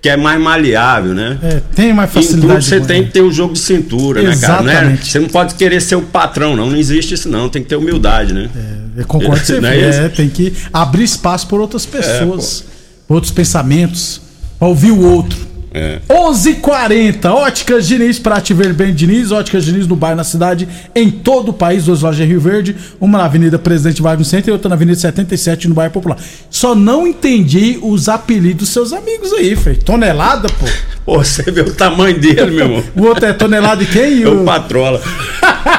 que 0.00 0.08
é 0.08 0.16
mais 0.16 0.40
maleável, 0.40 1.14
né? 1.14 1.38
É, 1.42 1.60
tem 1.74 1.92
mais 1.92 2.10
facilidade. 2.10 2.64
Você 2.64 2.80
tem 2.80 3.04
que 3.04 3.10
ter 3.10 3.20
o 3.20 3.30
jogo 3.30 3.52
de 3.52 3.60
cintura, 3.60 4.22
Exatamente. 4.22 4.64
né, 4.64 4.72
cara? 4.72 4.86
Não 4.86 4.94
é, 4.94 4.96
você 4.96 5.18
não 5.20 5.28
pode 5.28 5.54
querer 5.54 5.80
ser 5.80 5.96
o 5.96 6.02
patrão, 6.02 6.56
não. 6.56 6.70
Não 6.70 6.76
existe 6.76 7.14
isso, 7.14 7.28
não. 7.28 7.48
Tem 7.48 7.62
que 7.62 7.68
ter 7.68 7.76
humildade, 7.76 8.32
né? 8.32 8.50
É, 8.56 9.02
eu 9.02 9.06
concordo 9.06 9.38
com 9.38 9.46
você. 9.46 9.64
É, 9.64 10.06
é, 10.06 10.08
tem 10.08 10.28
que 10.28 10.52
abrir 10.72 11.04
espaço 11.04 11.46
por 11.46 11.60
outras 11.60 11.86
pessoas, 11.86 12.64
é, 13.08 13.12
outros 13.12 13.30
pensamentos 13.30 14.21
pra 14.62 14.68
ouvir 14.68 14.92
o 14.92 15.00
outro. 15.04 15.36
É. 15.74 15.98
11:40 16.08 17.32
Óticas 17.32 17.88
Diniz, 17.88 18.20
para 18.20 18.40
te 18.40 18.54
ver 18.54 18.72
bem, 18.72 18.94
Diniz. 18.94 19.32
Óticas 19.32 19.64
Diniz 19.64 19.88
no 19.88 19.96
bairro, 19.96 20.18
na 20.18 20.22
cidade, 20.22 20.68
em 20.94 21.10
todo 21.10 21.48
o 21.48 21.52
país. 21.52 21.86
Duas 21.86 22.02
lojas 22.02 22.24
em 22.24 22.28
Rio 22.28 22.40
Verde, 22.40 22.76
uma 23.00 23.18
na 23.18 23.24
Avenida 23.24 23.58
Presidente 23.58 24.00
Vargas 24.00 24.28
Centro 24.28 24.50
e 24.50 24.52
outra 24.52 24.68
na 24.68 24.76
Avenida 24.76 24.96
77 24.96 25.66
no 25.66 25.74
bairro 25.74 25.92
Popular. 25.92 26.16
Só 26.48 26.76
não 26.76 27.08
entendi 27.08 27.80
os 27.82 28.08
apelidos 28.08 28.58
dos 28.58 28.68
seus 28.68 28.92
amigos 28.92 29.32
aí, 29.32 29.56
Fê. 29.56 29.74
Tonelada, 29.74 30.48
pô. 30.48 30.66
Pô, 31.04 31.18
você 31.18 31.42
vê 31.50 31.62
o 31.62 31.74
tamanho 31.74 32.16
dele, 32.20 32.52
meu 32.52 32.66
irmão. 32.66 32.84
o 32.94 33.02
outro 33.06 33.26
é 33.26 33.32
tonelada 33.32 33.84
de 33.84 33.90
quem? 33.90 34.24
O, 34.24 34.42
o 34.42 34.44
Patrola. 34.44 35.02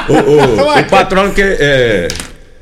o, 0.06 0.12
o, 0.12 0.76
o 0.78 0.84
Patrola 0.90 1.30
que 1.30 1.40
é 1.40 2.08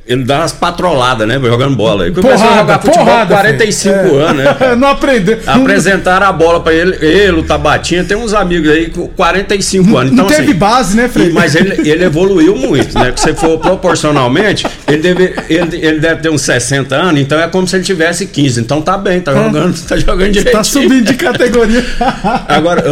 ele 0.04 0.25
dá 0.25 0.40
umas 0.40 0.52
patroladas, 0.52 1.26
né? 1.28 1.38
Jogando 1.40 1.76
bola. 1.76 2.06
Ele 2.06 2.14
começou 2.14 2.38
porrada, 2.38 2.54
a 2.54 2.61
jogar 2.61 2.78
futebol 2.80 3.04
porrada, 3.04 3.35
45 3.35 3.94
é. 3.94 4.00
anos, 4.00 4.37
né? 4.37 4.56
não 4.76 4.88
aprendeu. 4.88 5.38
Apresentaram 5.47 6.26
a 6.26 6.32
bola 6.32 6.61
pra 6.61 6.75
ele, 6.75 6.97
ele, 7.00 7.38
o 7.38 7.42
Tabatinha, 7.44 8.02
tem 8.02 8.16
uns 8.16 8.35
amigos 8.35 8.68
aí 8.71 8.90
com 8.90 9.06
45 9.09 9.97
anos. 9.97 10.12
Então, 10.12 10.25
não 10.25 10.30
teve 10.30 10.50
assim, 10.50 10.59
base, 10.59 10.97
né, 10.97 11.09
Fred? 11.09 11.32
Mas 11.32 11.54
ele, 11.54 11.88
ele 11.88 12.04
evoluiu 12.04 12.56
muito, 12.56 12.99
né? 12.99 13.12
Se 13.16 13.32
for 13.35 13.59
proporcionalmente, 13.59 14.66
ele 14.88 14.99
deve, 14.99 15.35
ele, 15.49 15.76
ele 15.76 16.00
deve 16.00 16.21
ter 16.21 16.30
uns 16.30 16.42
60 16.42 16.94
anos, 16.94 17.21
então 17.21 17.40
é 17.40 17.47
como 17.47 17.66
se 17.68 17.76
ele 17.76 17.85
tivesse 17.85 18.26
15. 18.26 18.61
Então 18.61 18.82
tá 18.82 18.99
bem, 18.99 19.21
tá 19.21 19.30
é. 19.30 19.44
jogando, 19.44 19.80
tá 19.87 19.97
jogando 19.97 20.32
direito. 20.32 20.56
Tá 20.56 20.64
subindo 20.64 21.04
de 21.04 21.14
categoria. 21.14 21.85
Agora, 22.49 22.82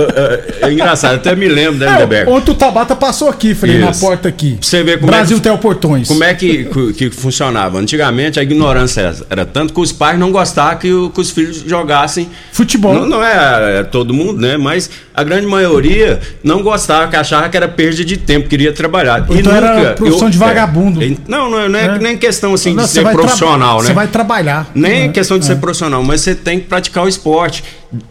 é, 0.61 0.67
é 0.69 0.73
engraçado, 0.73 1.17
até 1.17 1.35
me 1.35 1.49
lembro, 1.49 1.81
né, 1.81 1.91
Lindeberg? 1.91 2.31
Ontem 2.31 2.53
o 2.53 2.55
Tabata 2.55 2.95
passou 2.95 3.29
aqui, 3.29 3.53
Fred, 3.55 3.79
na 3.79 3.93
porta 3.93 4.29
aqui. 4.29 4.59
Você 4.61 4.85
vê 4.85 4.97
como 4.97 5.11
Brasil 5.11 5.37
é 5.37 5.41
que, 5.41 5.49
tem 5.49 5.57
portões. 5.57 6.07
Como 6.07 6.23
é 6.23 6.35
que, 6.35 6.65
que 7.09 7.17
funcionava? 7.17 7.79
Antigamente 7.79 8.39
a 8.39 8.43
ignorância 8.43 9.15
era 9.31 9.47
tanto 9.47 9.73
que 9.73 9.81
os 9.81 9.93
pais 9.93 10.19
não 10.19 10.31
gostavam 10.31 10.79
que, 10.79 10.93
o, 10.93 11.09
que 11.09 11.21
os 11.21 11.31
filhos 11.31 11.63
jogassem 11.67 12.29
futebol. 12.53 12.93
Não, 12.95 13.07
não 13.07 13.25
é, 13.25 13.79
é, 13.79 13.83
todo 13.85 14.13
mundo, 14.13 14.41
né? 14.41 14.57
Mas 14.57 14.91
a 15.21 15.25
grande 15.25 15.47
maioria 15.47 16.19
não 16.43 16.63
gostava, 16.63 17.09
que 17.09 17.17
achava 17.17 17.49
que 17.49 17.57
era 17.57 17.69
perda 17.69 18.05
de 18.05 18.17
tempo, 18.17 18.49
queria 18.49 18.73
trabalhar. 18.73 19.21
Então 19.21 19.37
e 19.37 19.43
nunca, 19.43 19.57
era 19.57 19.93
profissão 19.93 20.29
eu, 20.29 20.31
de 20.31 20.39
vagabundo. 20.39 21.03
É, 21.03 21.11
não, 21.29 21.51
não, 21.51 21.69
não 21.69 21.79
é, 21.79 21.85
é, 21.85 21.99
nem 21.99 22.17
questão 22.17 22.55
assim 22.55 22.75
não, 22.75 22.85
de 22.85 22.91
ser 22.91 23.07
profissional, 23.11 23.81
né? 23.81 23.89
Você 23.89 23.93
vai 23.93 24.09
trabalhar. 24.09 24.71
Nem 24.75 25.05
é, 25.05 25.09
questão 25.09 25.39
de 25.39 25.45
ser 25.45 25.53
é. 25.53 25.57
profissional, 25.57 26.03
mas 26.03 26.23
você 26.23 26.35
tem 26.35 26.59
que 26.59 26.67
praticar 26.67 27.05
o 27.05 27.09
esporte 27.09 27.63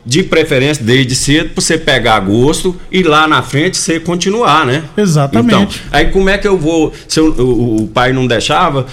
de 0.05 0.23
preferência 0.23 0.83
desde 0.83 1.15
cedo 1.15 1.51
para 1.51 1.61
você 1.61 1.77
pegar 1.77 2.19
gosto 2.19 2.75
e 2.91 3.01
lá 3.01 3.27
na 3.27 3.41
frente 3.41 3.77
você 3.77 3.99
continuar, 3.99 4.65
né? 4.65 4.83
Exatamente. 4.97 5.55
Então, 5.55 5.67
aí 5.91 6.07
como 6.07 6.29
é 6.29 6.37
que 6.37 6.47
eu 6.47 6.57
vou, 6.57 6.93
se 7.07 7.19
eu, 7.19 7.31
o, 7.31 7.83
o, 7.83 7.87
pai 7.87 8.11
não 8.11 8.27
deixava 8.27 8.85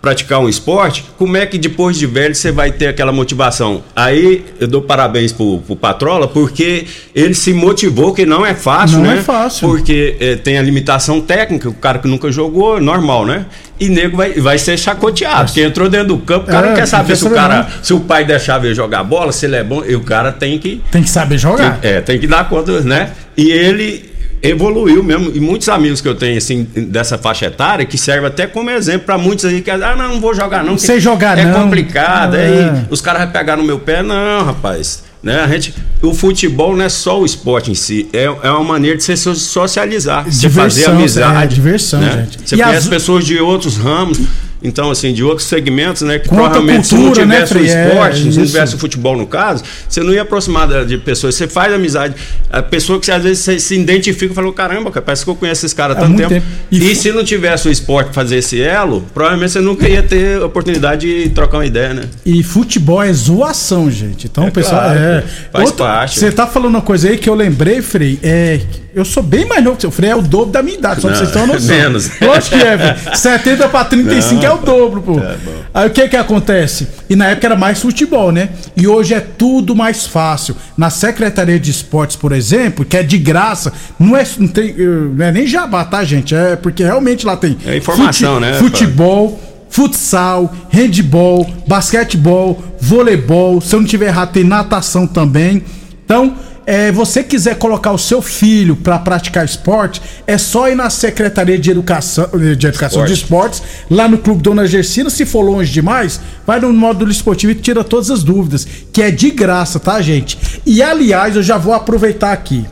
praticar 0.00 0.38
um 0.40 0.48
esporte, 0.48 1.04
como 1.16 1.36
é 1.36 1.46
que 1.46 1.56
depois 1.58 1.96
de 1.96 2.06
velho 2.06 2.34
você 2.34 2.52
vai 2.52 2.70
ter 2.70 2.88
aquela 2.88 3.12
motivação? 3.12 3.82
Aí 3.96 4.44
eu 4.60 4.68
dou 4.68 4.82
parabéns 4.82 5.32
pro, 5.32 5.58
pro 5.58 5.74
Patrola 5.74 6.28
porque 6.28 6.86
ele 7.14 7.34
se 7.34 7.52
motivou 7.52 8.12
que 8.12 8.26
não 8.26 8.44
é 8.44 8.54
fácil, 8.54 8.98
não 8.98 9.04
né? 9.04 9.14
Não 9.14 9.20
é 9.20 9.22
fácil. 9.22 9.68
Porque 9.68 10.16
é, 10.20 10.36
tem 10.36 10.58
a 10.58 10.62
limitação 10.62 11.20
técnica, 11.20 11.68
o 11.68 11.74
cara 11.74 11.98
que 11.98 12.08
nunca 12.08 12.30
jogou, 12.30 12.80
normal, 12.80 13.24
né? 13.24 13.46
e 13.82 13.88
nego 13.88 14.16
vai, 14.16 14.32
vai 14.34 14.58
ser 14.58 14.78
chacoteado. 14.78 15.46
Porque 15.46 15.60
entrou 15.60 15.88
dentro 15.88 16.08
do 16.08 16.18
campo, 16.18 16.46
o 16.46 16.50
cara 16.50 16.66
é, 16.66 16.70
não 16.70 16.76
quer 16.76 16.86
saber 16.86 17.16
se 17.16 17.26
o 17.26 17.30
cara, 17.30 17.66
se 17.82 17.92
o 17.92 17.98
pai 17.98 18.24
deixava 18.24 18.66
ele 18.66 18.74
jogar 18.76 19.02
bola, 19.02 19.32
se 19.32 19.44
ele 19.44 19.56
é 19.56 19.64
bom, 19.64 19.82
e 19.84 19.96
o 19.96 20.00
cara 20.02 20.30
tem 20.30 20.56
que. 20.58 20.80
Tem 20.90 21.02
que 21.02 21.10
saber 21.10 21.36
jogar. 21.36 21.80
Tem, 21.80 21.90
é, 21.90 22.00
tem 22.00 22.18
que 22.18 22.28
dar 22.28 22.48
conta, 22.48 22.80
né? 22.82 23.10
E 23.36 23.50
ele 23.50 24.11
evoluiu 24.42 25.02
mesmo. 25.02 25.30
E 25.34 25.40
muitos 25.40 25.68
amigos 25.68 26.00
que 26.00 26.08
eu 26.08 26.14
tenho, 26.14 26.36
assim, 26.36 26.64
dessa 26.74 27.16
faixa 27.16 27.46
etária, 27.46 27.86
que 27.86 27.96
serve 27.96 28.26
até 28.26 28.46
como 28.46 28.70
exemplo 28.70 29.06
para 29.06 29.16
muitos 29.16 29.44
aí 29.44 29.62
que 29.62 29.70
ah, 29.70 29.94
não, 29.96 30.14
não 30.14 30.20
vou 30.20 30.34
jogar, 30.34 30.64
não. 30.64 30.76
Sei 30.76 30.98
jogar, 30.98 31.38
é 31.38 31.44
não. 31.44 31.60
É 31.60 31.62
complicado. 31.62 32.36
É. 32.36 32.46
Aí 32.46 32.86
os 32.90 33.00
caras 33.00 33.22
vão 33.22 33.32
pegar 33.32 33.56
no 33.56 33.62
meu 33.62 33.78
pé, 33.78 34.02
não, 34.02 34.44
rapaz. 34.44 35.04
Né? 35.22 35.40
A 35.40 35.46
gente, 35.46 35.72
o 36.02 36.12
futebol 36.12 36.76
não 36.76 36.84
é 36.84 36.88
só 36.88 37.20
o 37.20 37.24
esporte 37.24 37.70
em 37.70 37.76
si, 37.76 38.08
é, 38.12 38.24
é 38.24 38.50
uma 38.50 38.64
maneira 38.64 38.96
de 38.96 39.04
você 39.04 39.16
socializar, 39.16 40.28
de 40.28 40.50
fazer 40.50 40.86
amizade. 40.86 41.44
É, 41.44 41.46
diversão, 41.46 42.00
né? 42.00 42.26
gente. 42.28 42.48
Você 42.48 42.56
e 42.56 42.58
conhece 42.58 42.78
as... 42.78 42.88
pessoas 42.88 43.24
de 43.24 43.38
outros 43.38 43.76
ramos. 43.76 44.18
Então, 44.62 44.90
assim, 44.90 45.12
de 45.12 45.24
outros 45.24 45.46
segmentos, 45.46 46.02
né? 46.02 46.18
Que 46.18 46.28
provavelmente 46.28 46.88
cultura, 46.88 47.14
se 47.14 47.20
não 47.20 47.34
tivesse 47.34 47.54
né, 47.54 47.60
o 47.60 47.64
esporte, 47.64 48.28
é, 48.28 48.30
se 48.30 48.38
não 48.38 48.46
tivesse 48.46 48.74
o 48.74 48.78
futebol 48.78 49.16
no 49.16 49.26
caso, 49.26 49.64
você 49.88 50.00
não 50.02 50.12
ia 50.12 50.22
aproximar 50.22 50.84
de 50.84 50.98
pessoas. 50.98 51.34
Você 51.34 51.48
faz 51.48 51.72
amizade. 51.72 52.14
A 52.50 52.62
pessoa 52.62 53.00
que 53.00 53.10
às 53.10 53.22
vezes 53.22 53.42
você 53.42 53.58
se 53.58 53.74
identifica 53.74 54.32
e 54.32 54.34
falou: 54.34 54.52
caramba, 54.52 54.90
parece 54.90 55.24
que 55.24 55.30
eu 55.30 55.34
conheço 55.34 55.66
esse 55.66 55.74
cara 55.74 55.94
há 55.94 55.96
tanto 55.96 56.16
tempo. 56.16 56.28
tempo. 56.30 56.46
E, 56.70 56.92
e 56.92 56.94
se 56.94 57.10
não 57.12 57.24
tivesse 57.24 57.68
o 57.68 57.70
esporte 57.70 58.14
fazer 58.14 58.36
esse 58.36 58.60
elo, 58.62 59.04
provavelmente 59.12 59.52
você 59.52 59.60
nunca 59.60 59.88
ia 59.88 60.02
ter 60.02 60.40
a 60.40 60.46
oportunidade 60.46 61.24
de 61.24 61.30
trocar 61.30 61.58
uma 61.58 61.66
ideia, 61.66 61.94
né? 61.94 62.04
E 62.24 62.42
futebol 62.42 63.02
é 63.02 63.12
zoação, 63.12 63.90
gente. 63.90 64.26
Então, 64.26 64.46
é 64.46 64.50
pessoal. 64.50 64.82
Claro, 64.82 64.98
é... 64.98 65.24
Faz 65.52 65.70
Outra, 65.70 65.86
parte. 65.86 66.20
Você 66.20 66.30
tá 66.30 66.46
falando 66.46 66.74
uma 66.74 66.82
coisa 66.82 67.08
aí 67.08 67.18
que 67.18 67.28
eu 67.28 67.34
lembrei, 67.34 67.82
Frei. 67.82 68.18
É 68.22 68.60
eu 68.94 69.04
sou 69.04 69.22
bem 69.22 69.46
mais 69.46 69.62
novo 69.64 69.76
que. 69.76 69.86
O 69.86 69.90
Frei 69.90 70.10
é 70.10 70.16
o 70.16 70.22
dobro 70.22 70.50
da 70.50 70.62
minha 70.62 70.76
idade, 70.76 71.00
só 71.00 71.08
pra 71.08 71.16
vocês 71.16 71.30
terem 71.30 71.44
uma 71.44 71.54
noção. 71.54 71.76
Menos. 71.76 72.10
Lógico 72.20 72.56
que 72.56 72.62
é, 72.62 72.76
velho. 72.76 72.98
70 73.16 73.68
pra 73.68 73.84
35 73.84 74.42
não. 74.42 74.48
é 74.48 74.54
o 74.54 74.58
dobro, 74.58 75.02
pô. 75.02 75.18
É, 75.18 75.36
Aí 75.74 75.88
o 75.88 75.90
que 75.90 76.08
que 76.08 76.16
acontece? 76.16 76.88
E 77.08 77.16
na 77.16 77.28
época 77.28 77.46
era 77.46 77.56
mais 77.56 77.80
futebol, 77.80 78.30
né? 78.30 78.50
E 78.76 78.86
hoje 78.86 79.14
é 79.14 79.20
tudo 79.20 79.74
mais 79.74 80.06
fácil. 80.06 80.56
Na 80.76 80.90
Secretaria 80.90 81.58
de 81.58 81.70
Esportes, 81.70 82.16
por 82.16 82.32
exemplo, 82.32 82.84
que 82.84 82.96
é 82.96 83.02
de 83.02 83.18
graça, 83.18 83.72
não 83.98 84.16
é, 84.16 84.26
não 84.38 84.48
tem, 84.48 84.74
não 84.76 85.24
é 85.24 85.32
nem 85.32 85.46
jabá, 85.46 85.84
tá, 85.84 86.04
gente? 86.04 86.34
É 86.34 86.56
porque 86.56 86.82
realmente 86.82 87.24
lá 87.26 87.36
tem. 87.36 87.56
É 87.66 87.76
informação, 87.76 88.34
fute, 88.34 88.46
né? 88.46 88.54
Futebol 88.58 89.40
futsal, 89.72 90.54
handball, 90.70 91.50
basquetebol, 91.66 92.62
voleibol, 92.78 93.58
se 93.58 93.74
eu 93.74 93.80
não 93.80 93.86
tiver 93.86 94.08
errado, 94.08 94.30
tem 94.32 94.44
natação 94.44 95.06
também. 95.06 95.64
Então, 96.04 96.36
é, 96.66 96.92
você 96.92 97.22
quiser 97.22 97.56
colocar 97.56 97.92
o 97.92 97.98
seu 97.98 98.22
filho 98.22 98.76
para 98.76 98.98
praticar 98.98 99.44
esporte, 99.44 100.00
é 100.26 100.38
só 100.38 100.68
ir 100.68 100.74
na 100.74 100.90
Secretaria 100.90 101.58
de 101.58 101.70
Educação, 101.70 102.28
de 102.32 102.66
Educação 102.66 103.04
de 103.04 103.12
Esportes, 103.12 103.62
lá 103.90 104.08
no 104.08 104.18
Clube 104.18 104.42
Dona 104.42 104.66
Gersina. 104.66 105.10
Se 105.10 105.26
for 105.26 105.42
longe 105.42 105.72
demais, 105.72 106.20
vai 106.46 106.60
no 106.60 106.72
módulo 106.72 107.10
esportivo 107.10 107.52
e 107.52 107.56
tira 107.56 107.82
todas 107.82 108.10
as 108.10 108.22
dúvidas, 108.22 108.66
que 108.92 109.02
é 109.02 109.10
de 109.10 109.30
graça, 109.30 109.80
tá, 109.80 110.00
gente? 110.00 110.38
E 110.64 110.82
aliás, 110.82 111.36
eu 111.36 111.42
já 111.42 111.58
vou 111.58 111.74
aproveitar 111.74 112.32
aqui. 112.32 112.64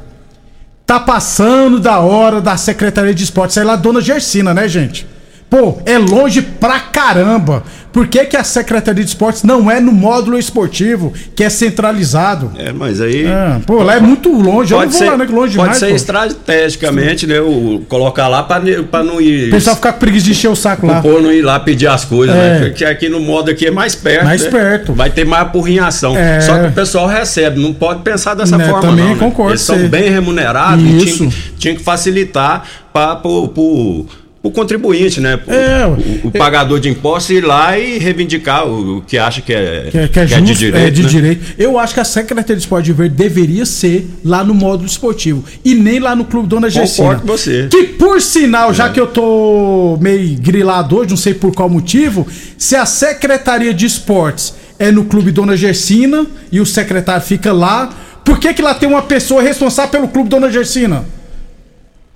Tá 0.86 0.98
passando 0.98 1.78
da 1.78 2.00
hora 2.00 2.40
da 2.40 2.56
Secretaria 2.56 3.14
de 3.14 3.24
Esportes, 3.24 3.56
é 3.56 3.64
lá 3.64 3.76
Dona 3.76 4.00
Gersina, 4.00 4.52
né, 4.52 4.68
gente? 4.68 5.06
Pô, 5.50 5.78
é 5.84 5.98
longe 5.98 6.40
pra 6.40 6.78
caramba. 6.78 7.64
Por 7.92 8.06
que, 8.06 8.24
que 8.24 8.36
a 8.36 8.44
Secretaria 8.44 9.02
de 9.02 9.10
Esportes 9.10 9.42
não 9.42 9.68
é 9.68 9.80
no 9.80 9.90
módulo 9.90 10.38
esportivo, 10.38 11.12
que 11.34 11.42
é 11.42 11.50
centralizado? 11.50 12.52
É, 12.56 12.72
mas 12.72 13.00
aí. 13.00 13.26
É, 13.26 13.58
pô, 13.66 13.82
lá 13.82 13.96
é 13.96 14.00
muito 14.00 14.30
longe. 14.30 14.72
Pode 14.72 14.72
eu 14.72 14.78
não 14.78 14.88
vou 14.90 14.92
ser, 14.92 15.10
lá, 15.10 15.16
né? 15.16 15.24
Longe 15.24 15.56
pode 15.56 15.72
demais, 15.72 15.76
ser 15.78 15.88
pô. 15.88 15.96
estrategicamente, 15.96 17.26
né? 17.26 17.40
O, 17.40 17.82
colocar 17.88 18.28
lá 18.28 18.44
pra, 18.44 18.62
pra 18.88 19.02
não 19.02 19.20
ir. 19.20 19.48
O 19.48 19.50
pessoal 19.50 19.74
ficar 19.74 19.94
com 19.94 19.98
preguiça 19.98 20.26
de 20.26 20.30
encher 20.30 20.48
o 20.48 20.54
saco 20.54 20.86
lá. 20.86 21.00
O 21.04 21.20
não 21.20 21.32
ir 21.32 21.42
lá 21.42 21.58
pedir 21.58 21.88
as 21.88 22.04
coisas, 22.04 22.34
né? 22.34 22.46
é. 22.46 22.60
né? 22.60 22.68
Porque 22.68 22.84
aqui 22.84 23.08
no 23.08 23.18
modo 23.18 23.50
aqui 23.50 23.66
é 23.66 23.72
mais 23.72 23.96
perto. 23.96 24.24
Mais 24.24 24.44
né? 24.44 24.50
perto. 24.50 24.92
Vai 24.92 25.10
ter 25.10 25.26
mais 25.26 25.42
apurrinhação. 25.42 26.16
É. 26.16 26.40
Só 26.42 26.56
que 26.60 26.68
o 26.68 26.72
pessoal 26.72 27.08
recebe. 27.08 27.60
Não 27.60 27.74
pode 27.74 28.02
pensar 28.02 28.34
dessa 28.34 28.56
né, 28.56 28.66
forma, 28.66 28.82
também 28.82 29.04
não. 29.04 29.14
Né? 29.14 29.18
Concordo. 29.18 29.52
Eles 29.52 29.62
são 29.62 29.88
bem 29.88 30.10
remunerados 30.10 30.84
Isso. 30.84 31.24
e 31.24 31.28
tinha, 31.28 31.30
tinha 31.58 31.74
que 31.74 31.82
facilitar 31.82 32.62
para 32.92 33.16
pro 33.16 34.06
o 34.42 34.50
contribuinte, 34.50 35.20
né? 35.20 35.38
O, 35.46 35.52
é, 35.52 35.86
o, 35.86 36.28
o 36.28 36.30
pagador 36.30 36.80
de 36.80 36.88
impostos 36.88 37.36
ir 37.36 37.44
lá 37.44 37.78
e 37.78 37.98
reivindicar 37.98 38.66
o, 38.66 38.98
o 38.98 39.02
que 39.02 39.18
acha 39.18 39.42
que 39.42 39.52
é, 39.52 39.88
que, 39.90 39.98
é, 39.98 40.08
que 40.08 40.18
é, 40.18 40.22
é 40.22 40.40
de 40.40 40.54
direito. 40.54 40.86
É 40.86 40.90
de 40.90 41.02
né? 41.02 41.08
direito. 41.08 41.54
Eu 41.58 41.78
acho 41.78 41.92
que 41.92 42.00
a 42.00 42.04
Secretaria 42.04 42.56
de 42.56 42.62
Esporte 42.62 42.86
de 42.86 42.92
Verde 42.94 43.14
deveria 43.14 43.66
ser 43.66 44.08
lá 44.24 44.42
no 44.42 44.54
módulo 44.54 44.88
esportivo 44.88 45.44
e 45.62 45.74
nem 45.74 45.98
lá 45.98 46.16
no 46.16 46.24
Clube 46.24 46.48
Dona 46.48 46.70
Gessina. 46.70 47.08
Concordo 47.08 47.20
com 47.22 47.36
você. 47.36 47.68
Que 47.70 47.84
por 47.84 48.22
sinal, 48.22 48.72
já 48.72 48.86
é. 48.86 48.88
que 48.90 48.98
eu 48.98 49.08
tô 49.08 49.98
meio 50.00 50.38
grilado 50.40 50.96
hoje, 50.96 51.10
não 51.10 51.18
sei 51.18 51.34
por 51.34 51.54
qual 51.54 51.68
motivo, 51.68 52.26
se 52.56 52.74
a 52.74 52.86
Secretaria 52.86 53.74
de 53.74 53.84
Esportes 53.84 54.54
é 54.78 54.90
no 54.90 55.04
Clube 55.04 55.30
Dona 55.30 55.54
Gersina 55.54 56.26
e 56.50 56.60
o 56.60 56.66
secretário 56.66 57.22
fica 57.22 57.52
lá, 57.52 57.90
por 58.24 58.38
que 58.40 58.54
que 58.54 58.62
lá 58.62 58.72
tem 58.72 58.88
uma 58.88 59.02
pessoa 59.02 59.42
responsável 59.42 59.90
pelo 59.90 60.08
Clube 60.08 60.30
Dona 60.30 60.50
Gersina? 60.50 61.04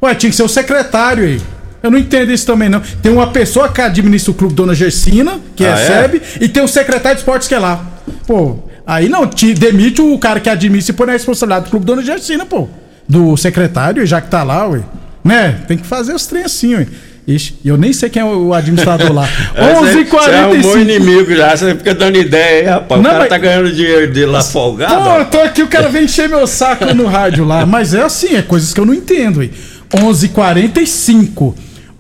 Ué, 0.03 0.15
tinha 0.15 0.31
que 0.31 0.37
ser 0.37 0.43
o 0.43 0.49
secretário 0.49 1.25
aí. 1.25 1.41
Eu 1.85 1.91
não 1.91 1.99
entendo 1.99 2.33
isso 2.33 2.47
também, 2.47 2.71
não. 2.71 2.81
Tem 3.03 3.13
uma 3.13 3.27
pessoa 3.27 3.69
que 3.69 3.79
administra 3.79 4.31
o 4.31 4.35
clube 4.35 4.55
Dona 4.55 4.75
Gersina, 4.75 5.39
que 5.55 5.67
ah, 5.67 5.69
é? 5.69 5.75
recebe, 5.75 6.17
é? 6.41 6.45
e 6.45 6.49
tem 6.49 6.63
o 6.63 6.67
secretário 6.67 7.17
de 7.17 7.21
esportes 7.21 7.47
que 7.47 7.55
é 7.55 7.59
lá. 7.59 7.85
Pô, 8.27 8.57
aí 8.87 9.07
não, 9.07 9.27
te 9.27 9.53
demite 9.53 10.01
o 10.01 10.19
cara 10.19 10.41
que 10.41 10.49
administra 10.49 10.95
e 10.95 10.97
põe 10.97 11.11
a 11.11 11.13
responsabilidade 11.13 11.67
do 11.67 11.71
clube 11.71 11.85
Dona 11.85 12.03
Gersina, 12.03 12.47
pô. 12.47 12.71
Do 13.07 13.37
secretário, 13.37 14.07
já 14.07 14.19
que 14.19 14.31
tá 14.31 14.43
lá, 14.43 14.67
ué. 14.67 14.81
Né? 15.23 15.59
Tem 15.69 15.77
que 15.77 15.87
fazer 15.87 16.15
os 16.15 16.27
trem 16.27 16.45
assim, 16.45 16.75
ué. 16.75 16.87
Ixi, 17.29 17.57
eu 17.63 17.77
nem 17.77 17.93
sei 17.93 18.09
quem 18.09 18.23
é 18.23 18.25
o 18.25 18.55
administrador 18.55 19.13
lá. 19.13 19.29
11h45. 19.55 20.09
Você 20.09 20.31
é 20.31 20.47
um 20.47 20.61
bom 20.63 20.79
inimigo 20.79 21.37
já, 21.37 21.55
você 21.55 21.75
fica 21.75 21.95
dando 21.95 22.17
ideia 22.17 22.61
aí, 22.61 22.65
rapaz. 22.65 23.03
Não, 23.03 23.11
o 23.11 23.13
cara 23.13 23.25
mas... 23.25 23.29
tá 23.29 23.37
ganhando 23.37 23.71
dinheiro 23.71 24.11
dele 24.11 24.27
lá 24.27 24.43
folgado. 24.43 25.05
Pô, 25.05 25.19
eu 25.19 25.25
tô 25.27 25.41
aqui, 25.41 25.63
o 25.63 25.69
cara 25.69 25.91
vem 25.91 26.05
encher 26.05 26.31
meu 26.31 26.47
saco 26.47 26.87
no 26.95 27.05
rádio 27.05 27.45
lá. 27.45 27.67
Mas 27.67 27.93
é 27.93 28.01
assim, 28.01 28.37
é 28.37 28.43
coisas 28.43 28.73
que 28.73 28.81
eu 28.81 28.87
não 28.87 28.95
entendo, 28.95 29.43
hein. 29.43 29.51
11h45. 29.95 31.55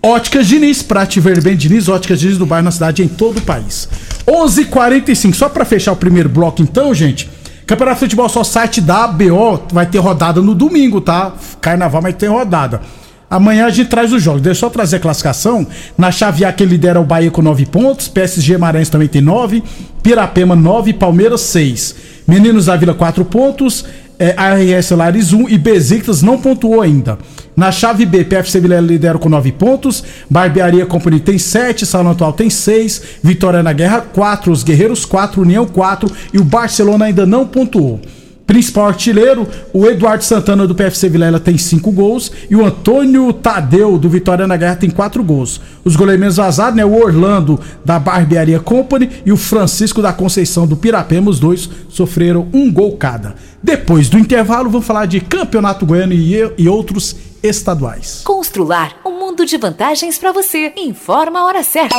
Óticas 0.04 0.46
Diniz, 0.46 0.82
pra 0.82 1.06
te 1.06 1.18
ver 1.18 1.42
bem, 1.42 1.56
Diniz, 1.56 1.88
Óticas 1.88 2.20
Diniz 2.20 2.36
do 2.36 2.44
bairro 2.44 2.66
na 2.66 2.70
cidade 2.70 3.02
em 3.02 3.08
todo 3.08 3.38
o 3.38 3.40
país. 3.40 3.88
11:45 4.26 4.60
h 4.60 4.70
45 4.70 5.34
só 5.34 5.48
para 5.48 5.64
fechar 5.64 5.92
o 5.92 5.96
primeiro 5.96 6.28
bloco 6.28 6.60
então, 6.60 6.92
gente. 6.92 7.30
Campeonato 7.66 7.96
de 7.96 8.00
Futebol 8.00 8.28
só 8.28 8.44
site 8.44 8.82
da 8.82 9.04
ABO 9.04 9.62
vai 9.72 9.86
ter 9.86 9.96
rodada 9.96 10.42
no 10.42 10.54
domingo, 10.54 11.00
tá? 11.00 11.32
Carnaval 11.58 12.02
vai 12.02 12.12
ter 12.12 12.26
rodada. 12.26 12.82
Amanhã 13.30 13.64
a 13.64 13.70
gente 13.70 13.88
traz 13.88 14.12
os 14.12 14.22
jogos. 14.22 14.42
Deixa 14.42 14.58
eu 14.58 14.68
só 14.68 14.70
trazer 14.70 14.96
a 14.96 15.00
classificação. 15.00 15.66
Na 15.96 16.12
chave 16.12 16.44
A, 16.44 16.52
que 16.52 16.66
lidera 16.66 17.00
o 17.00 17.04
Bahia 17.04 17.30
com 17.30 17.40
9 17.40 17.64
pontos. 17.64 18.06
PSG 18.06 18.58
Maranhão 18.58 18.84
também 18.90 19.08
tem 19.08 19.22
9. 19.22 19.62
Pirapema 20.02 20.54
9. 20.54 20.92
Palmeiras 20.92 21.40
6. 21.40 21.96
Meninos 22.28 22.66
da 22.66 22.76
Vila 22.76 22.92
4 22.92 23.24
pontos. 23.24 23.86
É, 24.18 24.34
ARS 24.36 24.90
Lares 24.90 25.32
1 25.32 25.48
e 25.48 25.58
Besiktas 25.58 26.22
não 26.22 26.38
pontuou 26.38 26.80
ainda. 26.80 27.18
Na 27.56 27.70
chave 27.70 28.04
B, 28.04 28.24
PFC 28.24 28.60
Vilela 28.60 28.86
lidera 28.86 29.18
com 29.18 29.28
9 29.28 29.52
pontos, 29.52 30.02
Barbearia 30.28 30.86
Company 30.86 31.20
tem 31.20 31.38
7, 31.38 31.86
Salão 31.86 32.10
Atual 32.10 32.32
tem 32.32 32.50
6, 32.50 33.02
Vitória 33.22 33.62
na 33.62 33.72
Guerra 33.72 34.00
4, 34.00 34.50
os 34.50 34.62
Guerreiros 34.62 35.04
4, 35.04 35.40
União 35.40 35.64
4 35.66 36.10
e 36.32 36.38
o 36.38 36.44
Barcelona 36.44 37.04
ainda 37.06 37.24
não 37.24 37.46
pontuou. 37.46 38.00
Principal 38.46 38.88
artilheiro, 38.88 39.48
o 39.72 39.86
Eduardo 39.86 40.22
Santana 40.22 40.66
do 40.66 40.74
PFC 40.74 41.08
Vilela 41.08 41.40
tem 41.40 41.56
5 41.56 41.90
gols 41.90 42.30
e 42.50 42.54
o 42.54 42.64
Antônio 42.64 43.32
Tadeu 43.32 43.96
do 43.96 44.08
Vitória 44.08 44.46
na 44.46 44.56
Guerra 44.56 44.76
tem 44.76 44.90
4 44.90 45.24
gols. 45.24 45.60
Os 45.82 45.96
goleiros 45.96 46.36
vazados, 46.36 46.76
né? 46.76 46.84
O 46.84 46.94
Orlando 46.94 47.58
da 47.82 47.98
Barbearia 47.98 48.60
Company 48.60 49.08
e 49.24 49.32
o 49.32 49.36
Francisco 49.36 50.02
da 50.02 50.12
Conceição 50.12 50.66
do 50.66 50.76
Pirapema, 50.76 51.30
os 51.30 51.40
dois 51.40 51.70
sofreram 51.88 52.46
um 52.52 52.70
gol 52.70 52.96
cada. 52.96 53.34
Depois 53.62 54.10
do 54.10 54.18
intervalo, 54.18 54.68
vamos 54.68 54.86
falar 54.86 55.06
de 55.06 55.20
Campeonato 55.20 55.86
Goiano 55.86 56.12
e, 56.12 56.34
e 56.58 56.68
outros 56.68 57.16
estaduais. 57.42 58.20
Constrular 58.24 58.96
um 59.06 59.18
mundo 59.18 59.46
de 59.46 59.56
vantagens 59.56 60.18
para 60.18 60.32
você. 60.32 60.70
Informa 60.76 61.40
a 61.40 61.46
hora 61.46 61.62
certa. 61.62 61.96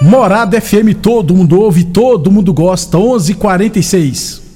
Morada 0.00 0.60
FM, 0.60 0.96
todo 1.02 1.34
mundo 1.34 1.60
ouve, 1.60 1.84
todo 1.84 2.30
mundo 2.30 2.54
gosta. 2.54 2.96
11:46. 2.96 4.45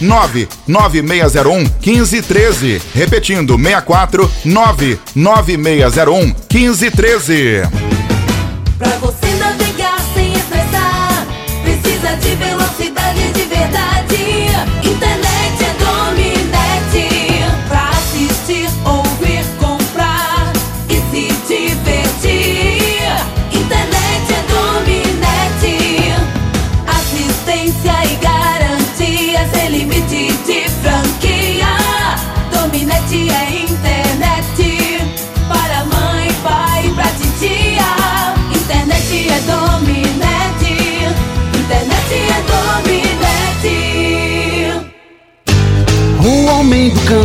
99601 0.00 1.64
1513. 1.80 2.82
Repetindo, 2.94 3.56
64 3.56 4.30
99601 4.44 6.34
1513. 6.52 7.62
Pra 8.78 8.90
você 8.98 9.26
navegar 9.36 9.98
sem 10.14 10.32
estressar, 10.34 11.26
precisa 11.62 12.16
de 12.16 12.34
velocidade 12.36 13.32
de 13.32 13.42
verdade. 13.44 13.99
Homem 47.10 47.19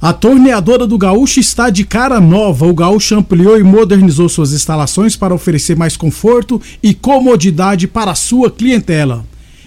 A 0.00 0.12
torneadora 0.12 0.86
do 0.86 0.96
Gaúcho 0.98 1.40
está 1.40 1.70
de 1.70 1.82
cara 1.82 2.20
nova. 2.20 2.66
O 2.66 2.74
Gaúcho 2.74 3.14
ampliou 3.14 3.58
e 3.58 3.62
modernizou 3.62 4.28
suas 4.28 4.52
instalações 4.52 5.16
para 5.16 5.34
oferecer 5.34 5.74
mais 5.74 5.96
conforto 5.96 6.60
e 6.82 6.92
comodidade 6.92 7.88
para 7.88 8.10
a 8.10 8.14
sua 8.14 8.50
clientela. 8.50 9.24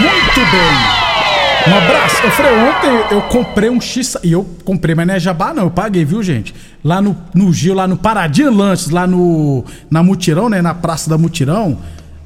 Muito 0.00 0.50
bem. 0.50 1.06
Um 1.68 1.76
abraço. 1.76 2.22
Eu 2.22 2.30
falei, 2.30 2.52
ontem 2.52 3.14
eu 3.14 3.22
comprei 3.22 3.68
um 3.70 3.80
X. 3.80 4.16
E 4.22 4.32
eu 4.32 4.46
comprei, 4.64 4.94
mas 4.94 5.06
não 5.06 5.14
é 5.14 5.20
jabá, 5.20 5.52
não. 5.52 5.64
Eu 5.64 5.70
paguei, 5.70 6.04
viu, 6.04 6.22
gente? 6.22 6.54
Lá 6.84 7.02
no, 7.02 7.16
no 7.34 7.52
Gil, 7.52 7.74
lá 7.74 7.88
no 7.88 7.96
Paradinha 7.96 8.50
Lanches, 8.50 8.90
lá 8.90 9.06
no. 9.06 9.64
Na 9.90 10.02
Mutirão, 10.02 10.48
né? 10.48 10.62
Na 10.62 10.74
Praça 10.74 11.10
da 11.10 11.18
Mutirão. 11.18 11.78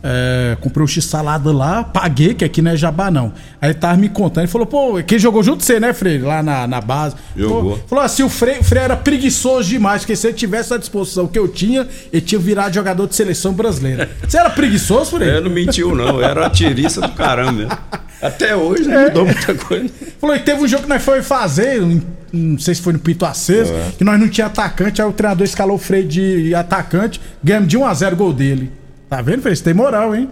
É, 0.02 0.56
comprei 0.62 0.82
um 0.82 0.86
X-salada 0.86 1.52
lá, 1.52 1.84
paguei, 1.84 2.32
que 2.32 2.42
aqui 2.44 2.62
não 2.62 2.70
é 2.70 2.76
jabá, 2.76 3.10
não. 3.10 3.32
Aí 3.60 3.68
ele 3.70 3.78
tava 3.78 3.96
me 3.98 4.08
contando, 4.08 4.44
ele 4.44 4.50
falou, 4.50 4.66
pô, 4.66 5.02
quem 5.02 5.18
jogou 5.18 5.42
junto 5.42 5.62
você, 5.62 5.78
né, 5.78 5.92
Freire? 5.92 6.22
Lá 6.22 6.42
na, 6.42 6.66
na 6.66 6.80
base. 6.80 7.16
Jogou. 7.36 7.76
Pô, 7.76 7.88
falou 7.88 8.04
assim, 8.04 8.22
o 8.22 8.28
Freire, 8.30 8.60
o 8.60 8.64
Freire 8.64 8.84
era 8.86 8.96
preguiçoso 8.96 9.68
demais, 9.68 10.00
porque 10.02 10.16
se 10.16 10.26
ele 10.28 10.34
tivesse 10.34 10.72
a 10.72 10.78
disposição 10.78 11.26
que 11.26 11.38
eu 11.38 11.46
tinha, 11.46 11.86
ele 12.10 12.22
tinha 12.22 12.38
virado 12.38 12.74
jogador 12.74 13.06
de 13.06 13.14
seleção 13.14 13.52
brasileira. 13.52 14.08
Você 14.26 14.38
era 14.38 14.48
preguiçoso, 14.48 15.16
Freire? 15.16 15.36
É, 15.36 15.40
não 15.40 15.50
mentiu, 15.50 15.94
não. 15.94 16.18
Eu 16.20 16.24
era 16.24 16.46
atirista 16.46 17.02
do 17.02 17.10
caramba 17.12 17.52
mesmo. 17.52 17.78
Até 18.22 18.54
hoje 18.56 18.84
não 18.88 18.98
É. 19.00 19.04
mudou 19.08 19.24
muita 19.26 19.54
coisa. 19.54 19.88
Falou, 20.18 20.34
e 20.36 20.38
teve 20.40 20.62
um 20.62 20.68
jogo 20.68 20.84
que 20.84 20.88
nós 20.88 21.02
foi 21.02 21.22
fazer, 21.22 21.80
não 22.32 22.58
sei 22.58 22.74
se 22.74 22.80
foi 22.82 22.92
no 22.94 22.98
Pito 22.98 23.24
Aceso, 23.26 23.72
É. 23.72 23.90
que 23.98 24.04
nós 24.04 24.18
não 24.18 24.28
tinha 24.28 24.46
atacante, 24.46 25.00
aí 25.02 25.08
o 25.08 25.12
treinador 25.12 25.44
escalou 25.44 25.76
o 25.76 25.78
Freire 25.78 26.06
de 26.08 26.54
atacante, 26.54 27.20
ganhamos 27.44 27.68
de 27.68 27.76
1x0 27.78 28.14
gol 28.16 28.32
dele. 28.32 28.70
Tá 29.10 29.20
vendo, 29.20 29.42
Freire? 29.42 29.56
Você 29.56 29.64
tem 29.64 29.74
moral, 29.74 30.14
hein? 30.14 30.28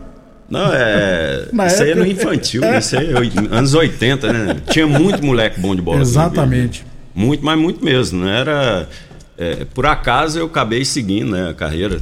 Não, 0.48 0.72
é. 0.72 1.48
Na 1.52 1.66
isso 1.66 1.82
aí 1.82 1.90
é 1.90 1.94
no 1.94 2.06
época- 2.06 2.22
infantil, 2.22 2.60
né? 2.62 2.78
Isso 2.78 2.96
aí 2.96 3.10
é 3.12 3.54
anos 3.56 3.74
80, 3.74 4.32
né? 4.32 4.56
Tinha 4.70 4.86
muito 4.86 5.22
moleque 5.22 5.60
bom 5.60 5.74
de 5.76 5.82
bola. 5.82 6.00
Exatamente. 6.00 6.86
Muito, 7.14 7.44
mas 7.44 7.58
muito 7.58 7.84
mesmo. 7.84 8.20
Não 8.20 8.28
era. 8.28 8.88
é, 9.36 9.66
por 9.74 9.84
acaso 9.84 10.38
eu 10.38 10.46
acabei 10.46 10.84
seguindo 10.84 11.32
né, 11.32 11.50
a 11.50 11.54
carreira. 11.54 12.00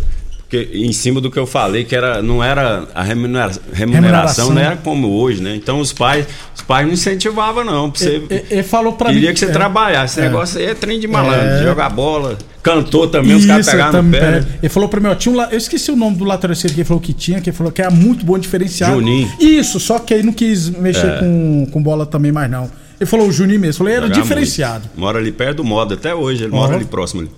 Porque 0.49 0.69
em 0.75 0.93
cima 0.93 1.21
do 1.21 1.29
que 1.29 1.37
eu 1.37 1.45
falei, 1.45 1.83
que 1.83 1.95
era, 1.97 2.23
não 2.23 2.43
era 2.43 2.85
a 2.95 3.03
remunera- 3.03 3.51
remuneração, 3.73 3.75
Remuneração. 3.75 4.51
não 4.51 4.61
era 4.63 4.77
como 4.77 5.09
hoje, 5.19 5.43
né? 5.43 5.57
Então 5.57 5.81
os 5.81 5.93
pais, 5.93 6.25
os 6.55 6.63
pais 6.63 6.87
não 6.87 6.95
incentivavam, 6.95 7.65
não. 7.65 7.91
Você, 7.91 8.23
Ele, 8.31 8.45
ele 8.49 8.63
falou 8.63 8.93
pra 8.93 9.09
mim. 9.09 9.15
queria 9.17 9.33
que 9.33 9.41
você 9.41 9.47
é, 9.47 9.49
trabalhasse. 9.49 10.15
Esse 10.15 10.21
é. 10.21 10.31
negócio 10.31 10.59
aí 10.61 10.67
é 10.67 10.75
trem 10.75 11.01
de 11.01 11.09
malandro, 11.09 11.41
É. 11.49 11.63
jogar 11.65 11.89
bola. 11.91 12.39
Cantor 12.63 13.09
também, 13.09 13.35
os 13.35 13.45
caras 13.45 13.67
Isso, 13.67 13.73
pegavam 13.77 14.03
no 14.05 14.11
pé. 14.13 14.19
é. 14.19 14.31
né? 14.41 14.47
Ele 14.63 14.69
falou 14.69 14.89
pra 14.89 15.01
mim, 15.01 15.09
ó, 15.09 15.15
tinha 15.17 15.35
um, 15.35 15.41
eu 15.43 15.59
esqueci 15.59 15.91
o 15.91 15.97
nome 15.97 16.17
do 16.17 16.25
lateral 16.25 16.53
esquerdo 16.53 16.75
que 16.75 16.81
ele 16.81 16.87
falou 16.89 17.01
que 17.01 17.13
tinha, 17.13 17.41
que 17.41 17.51
ele 17.51 17.57
falou 17.57 17.73
que 17.73 17.83
era 17.83 17.91
muito 17.91 18.25
bom 18.25 18.39
diferenciado. 18.39 18.95
Juninho. 18.95 19.29
Isso, 19.41 19.81
só 19.81 19.99
que 19.99 20.15
aí 20.15 20.23
não 20.23 20.33
quis 20.33 20.69
mexer 20.71 21.09
É. 21.09 21.19
com, 21.19 21.67
com 21.73 21.83
bola 21.83 22.07
também 22.07 22.31
mais 22.31 22.49
não. 22.49 22.71
Ele 23.01 23.07
falou 23.11 23.27
o 23.27 23.33
Juninho 23.33 23.59
mesmo, 23.59 23.79
falou, 23.79 23.93
era 23.93 24.09
diferenciado. 24.09 24.85
muito. 24.85 25.01
Mora 25.01 25.19
ali 25.19 25.33
perto 25.33 25.57
do 25.57 25.65
modo, 25.65 25.95
até 25.95 26.15
hoje. 26.15 26.45
Ele 26.45 26.53
mora 26.53 26.73
Ó. 26.73 26.77
ali 26.77 26.85
próximo 26.85 27.23
ali. 27.23 27.31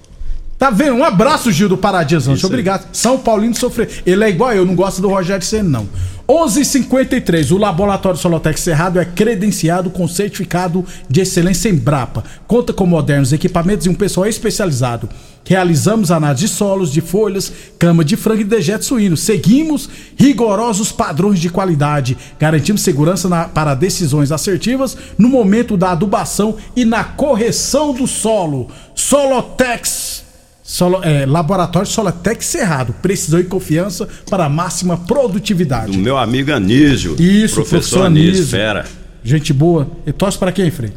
Tá 0.59 0.71
vendo? 0.71 0.95
Um 0.95 1.05
abraço, 1.05 1.53
Gil 1.53 1.69
do 1.69 1.77
aí. 1.77 2.45
Obrigado. 2.45 2.89
São 2.93 3.17
Paulino 3.19 3.55
sofreu. 3.55 3.87
Ele 4.05 4.25
é 4.25 4.29
igual 4.29 4.53
eu, 4.53 4.67
não 4.67 4.75
gosta 4.75 5.01
do 5.01 5.09
Rogério 5.09 5.45
Senna, 5.47 5.69
não. 5.69 5.89
11:53. 6.29 7.53
O 7.53 7.57
Laboratório 7.57 8.19
Solotec 8.19 8.59
Cerrado 8.61 8.99
é 8.99 9.05
credenciado 9.05 9.89
com 9.89 10.07
certificado 10.09 10.85
de 11.09 11.21
excelência 11.23 11.69
em 11.69 11.75
Brapa. 11.77 12.23
Conta 12.47 12.73
com 12.73 12.85
modernos 12.85 13.33
equipamentos 13.33 13.87
e 13.87 13.89
um 13.89 13.95
pessoal 13.95 14.27
especializado. 14.27 15.09
Realizamos 15.47 16.11
análise 16.11 16.43
de 16.45 16.49
solos, 16.49 16.93
de 16.93 17.01
folhas, 17.01 17.51
cama 17.79 18.05
de 18.05 18.17
frango 18.17 18.43
e 18.43 18.45
dejeto 18.45 18.85
suíno. 18.85 19.17
Seguimos 19.17 19.89
rigorosos 20.17 20.93
padrões 20.93 21.39
de 21.41 21.49
qualidade. 21.49 22.19
Garantimos 22.39 22.83
segurança 22.83 23.29
na- 23.29 23.45
para 23.45 23.75
decisões 23.75 24.31
assertivas 24.31 24.97
no 25.17 25.29
momento 25.29 25.77
da 25.77 25.93
adubação 25.93 26.57
e 26.77 26.85
na 26.85 27.05
correção 27.05 27.95
do 27.95 28.07
solo. 28.07 28.69
Solotex 28.95 30.25
Solo- 30.71 31.03
é, 31.03 31.25
laboratório 31.25 31.89
Solotec 31.89 32.45
Cerrado. 32.45 32.93
Precisão 33.01 33.41
e 33.41 33.45
confiança 33.45 34.07
para 34.29 34.51
máxima 34.51 34.99
produtividade. 34.99 35.93
Do 35.93 35.99
meu 35.99 36.19
amigo 36.19 36.53
Anísio. 36.53 37.13
Isso, 37.19 37.55
professor 37.55 37.79
professor 37.79 38.03
Anísio, 38.07 38.29
Anísio. 38.33 38.47
fera. 38.49 38.85
Gente 39.25 39.51
boa. 39.55 39.91
E 40.07 40.13
torce 40.13 40.37
para 40.37 40.53
quem, 40.53 40.71
Frei? 40.71 40.93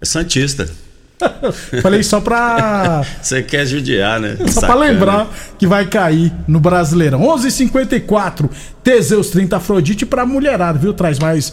É 0.00 0.06
Santista. 0.06 0.70
Falei 1.82 2.02
só 2.02 2.20
pra. 2.20 3.04
Você 3.20 3.42
quer 3.42 3.66
judiar, 3.66 4.20
né? 4.20 4.36
Só 4.38 4.60
pra 4.60 4.68
Sacana. 4.68 4.80
lembrar 4.80 5.28
que 5.58 5.66
vai 5.66 5.86
cair 5.86 6.32
no 6.48 6.60
Brasileirão. 6.60 7.20
11:54 7.20 8.48
Teseus 8.82 9.28
30 9.30 9.56
Afrodite 9.58 10.06
pra 10.06 10.24
mulherada, 10.24 10.78
viu? 10.78 10.92
Traz 10.94 11.18
mais 11.18 11.52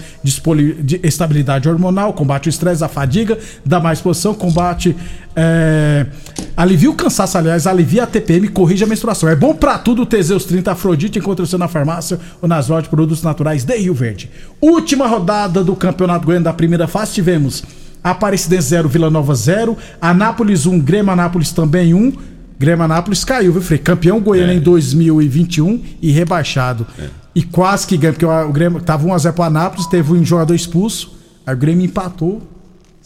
estabilidade 1.03 1.67
hormonal, 1.67 2.13
combate 2.13 2.47
o 2.47 2.49
estresse, 2.49 2.83
a 2.83 2.87
fadiga, 2.87 3.37
dá 3.65 3.79
mais 3.79 3.99
posição, 3.99 4.33
combate. 4.33 4.95
é, 5.35 6.05
alivia 6.55 6.89
o 6.89 6.95
cansaço, 6.95 7.37
aliás, 7.37 7.67
alivia 7.67 8.03
a 8.03 8.07
TPM, 8.07 8.47
corrige 8.47 8.83
a 8.83 8.87
menstruação. 8.87 9.27
É 9.29 9.35
bom 9.35 9.53
pra 9.53 9.77
tudo 9.77 10.03
o 10.03 10.05
Teseus 10.05 10.45
30 10.45 10.71
Afrodite. 10.71 11.19
Encontra 11.19 11.45
você 11.45 11.57
na 11.57 11.67
farmácia 11.67 12.19
ou 12.41 12.47
nas 12.47 12.67
lojas 12.69 12.83
de 12.85 12.89
produtos 12.89 13.21
naturais 13.21 13.63
de 13.63 13.75
Rio 13.77 13.93
Verde. 13.93 14.29
Última 14.61 15.05
rodada 15.07 15.63
do 15.63 15.75
Campeonato 15.75 16.25
Goiano 16.25 16.45
da 16.45 16.53
primeira 16.53 16.87
fase, 16.87 17.13
tivemos. 17.13 17.63
Aparecidense 18.11 18.69
0, 18.69 18.89
Vila 18.89 19.09
Nova 19.09 19.35
0. 19.35 19.77
Anápolis 20.01 20.65
1, 20.65 20.79
Grêmio 20.79 21.11
Anápolis 21.11 21.51
também 21.51 21.93
1. 21.93 22.13
Grêmio 22.59 22.85
Anápolis 22.85 23.23
caiu, 23.23 23.51
viu, 23.51 23.61
Frei? 23.61 23.77
Campeão 23.77 24.19
goiano 24.19 24.51
em 24.51 24.59
2021 24.59 25.83
e 26.01 26.11
rebaixado. 26.11 26.87
E 27.35 27.43
quase 27.43 27.85
que 27.85 27.95
ganha, 27.97 28.13
porque 28.13 28.25
o 28.25 28.49
o 28.49 28.51
Grêmio 28.51 28.81
tava 28.81 29.07
1x0 29.07 29.33
pro 29.33 29.43
Anápolis, 29.43 29.85
teve 29.85 30.11
um 30.11 30.25
jogador 30.25 30.55
expulso, 30.55 31.15
aí 31.45 31.53
o 31.53 31.57
Grêmio 31.57 31.85
empatou, 31.85 32.41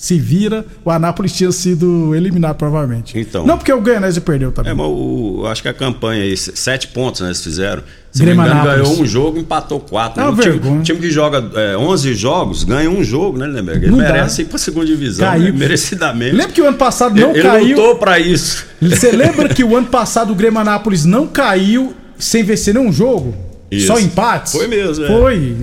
se 0.02 0.18
vira, 0.18 0.66
o 0.84 0.90
Anápolis 0.90 1.32
tinha 1.32 1.52
sido 1.52 2.16
eliminado 2.16 2.56
provavelmente. 2.56 3.16
Então. 3.20 3.46
Não 3.46 3.56
porque 3.56 3.72
o 3.72 3.80
Goianese 3.80 4.20
perdeu 4.20 4.52
também. 4.52 4.72
É, 4.72 4.74
mas 4.74 4.88
o, 4.88 5.44
acho 5.46 5.62
que 5.62 5.70
a 5.70 5.74
campanha 5.76 6.24
aí, 6.24 6.36
se- 6.36 6.52
sete 6.56 6.88
pontos 6.88 7.22
né, 7.22 7.28
eles 7.28 7.44
fizeram. 7.44 7.84
Se 8.12 8.26
não 8.26 8.32
me 8.32 8.34
Grêmio 8.36 8.52
engano, 8.52 8.84
ganhou 8.84 9.00
um 9.00 9.06
jogo, 9.06 9.38
empatou 9.38 9.80
quatro. 9.80 10.20
É 10.20 10.24
né? 10.24 10.30
uma 10.32 10.38
O 10.40 10.42
time, 10.42 10.54
vergonha. 10.58 10.82
time 10.82 11.00
que 11.00 11.12
joga 11.12 11.44
é, 11.54 11.78
11 11.78 12.16
jogos, 12.16 12.64
ganha 12.64 12.90
um 12.90 13.04
jogo, 13.04 13.38
né, 13.38 13.46
Lemberg? 13.46 13.84
Ele 13.86 13.92
Não 13.92 14.00
dá. 14.00 14.06
merece 14.12 14.42
ir 14.42 14.46
pra 14.46 14.58
segunda 14.58 14.88
divisão, 14.88 15.28
Caiu. 15.28 15.44
né? 15.44 15.52
merecidamente. 15.52 16.32
Lembra 16.36 16.52
que 16.52 16.62
o 16.62 16.68
ano 16.68 16.78
passado 16.78 17.16
não 17.22 17.30
ele, 17.30 17.40
ele 17.40 17.48
caiu? 17.48 17.78
lutou 17.78 17.96
pra 17.98 18.18
isso. 18.18 18.66
Você 18.82 19.12
lembra 19.12 19.50
que 19.50 19.64
o 19.64 19.78
ano 19.78 19.86
passado 19.86 20.32
o 20.34 20.36
Grêmio 20.36 20.60
Anápolis 20.60 21.06
não 21.06 21.28
caiu 21.28 21.94
sem 22.18 22.44
vencer 22.44 22.74
nenhum 22.74 22.92
jogo? 22.92 23.36
Isso. 23.70 23.86
Só 23.86 24.00
empates? 24.00 24.54
Foi 24.54 24.66
mesmo, 24.68 25.06
é. 25.06 25.08
Foi. 25.08 25.56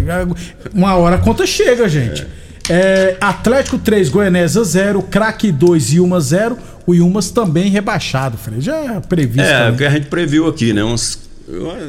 Uma 0.72 0.94
hora 0.94 1.16
a 1.16 1.18
conta 1.18 1.44
chega, 1.44 1.88
gente. 1.88 2.22
É, 2.22 2.26
Atlético 3.20 3.78
3, 3.78 4.08
Goianésia 4.08 4.62
0, 4.62 5.02
Craque 5.02 5.50
2 5.50 5.94
e 5.94 6.00
Uma 6.00 6.20
0. 6.20 6.56
O 6.86 6.94
Yumas 6.94 7.30
também 7.30 7.68
rebaixado, 7.70 8.38
Frei. 8.38 8.60
Já 8.60 8.76
é 8.76 9.00
previsto. 9.00 9.42
É, 9.42 9.56
o 9.56 9.64
também. 9.64 9.76
que 9.76 9.84
a 9.84 9.90
gente 9.90 10.06
previu 10.06 10.46
aqui, 10.46 10.72
né? 10.72 10.82
Uns 10.82 11.28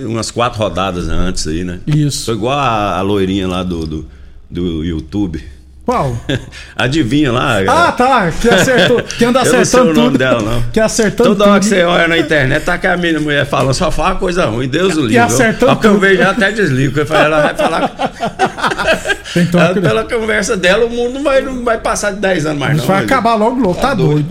umas 0.06 0.32
quatro 0.32 0.58
rodadas 0.60 1.08
antes 1.10 1.46
aí, 1.48 1.63
né? 1.63 1.80
Isso. 1.86 2.26
Foi 2.26 2.34
igual 2.36 2.58
a, 2.58 2.98
a 2.98 3.02
loirinha 3.02 3.48
lá 3.48 3.62
do, 3.63 3.86
do, 3.86 4.08
do 4.50 4.84
YouTube. 4.84 5.44
Qual? 5.86 6.15
Adivinha 6.76 7.32
lá. 7.32 7.58
Ah, 7.68 7.92
tá. 7.92 8.32
Que 8.32 8.48
acertou. 8.48 9.02
Que 9.02 9.26
anda 9.26 9.39
Eu 9.44 9.46
não 9.46 9.52
sei 9.52 9.60
acertando 9.62 9.92
o 9.92 10.04
nome 10.04 10.18
dela, 10.18 10.42
não. 10.42 10.62
Que 10.72 10.80
acertando 10.80 11.30
Toda 11.30 11.46
hora 11.46 11.60
tudo. 11.60 11.70
que 11.70 11.76
você 11.76 11.84
olha 11.84 12.08
na 12.08 12.18
internet, 12.18 12.63
tá 12.63 12.78
que 12.78 12.88
a 12.88 12.96
minha 12.96 13.20
mulher 13.20 13.46
falando, 13.46 13.74
só 13.74 13.89
fala 13.89 14.15
coisa 14.15 14.46
ruim, 14.46 14.68
Deus 14.68 14.96
o 14.96 15.02
livre. 15.02 15.18
acertando 15.18 15.72
Ó, 15.72 15.76
que 15.76 15.88
eu 15.88 16.00
vejo, 16.00 16.22
até 16.24 16.52
desligo. 16.52 17.00
Eu 17.00 17.06
falo, 17.06 17.26
Ela 17.26 17.42
vai 17.42 17.56
falar. 17.56 19.18
Tomar 19.52 19.72
Ela, 19.72 19.82
pela 19.82 20.04
conversa 20.06 20.58
dela, 20.58 20.86
o 20.86 20.89
mundo 20.89 21.13
não 21.15 21.24
vai, 21.24 21.42
não 21.42 21.63
vai 21.63 21.78
passar 21.80 22.12
de 22.12 22.20
10 22.20 22.46
anos 22.48 22.60
mais, 22.60 22.74
A 22.74 22.78
não. 22.78 22.86
vai 22.86 22.96
mas- 22.98 23.06
acabar 23.06 23.36
logo, 23.36 23.60
logo. 23.60 23.76
Tá, 23.76 23.94
doido. 23.94 24.28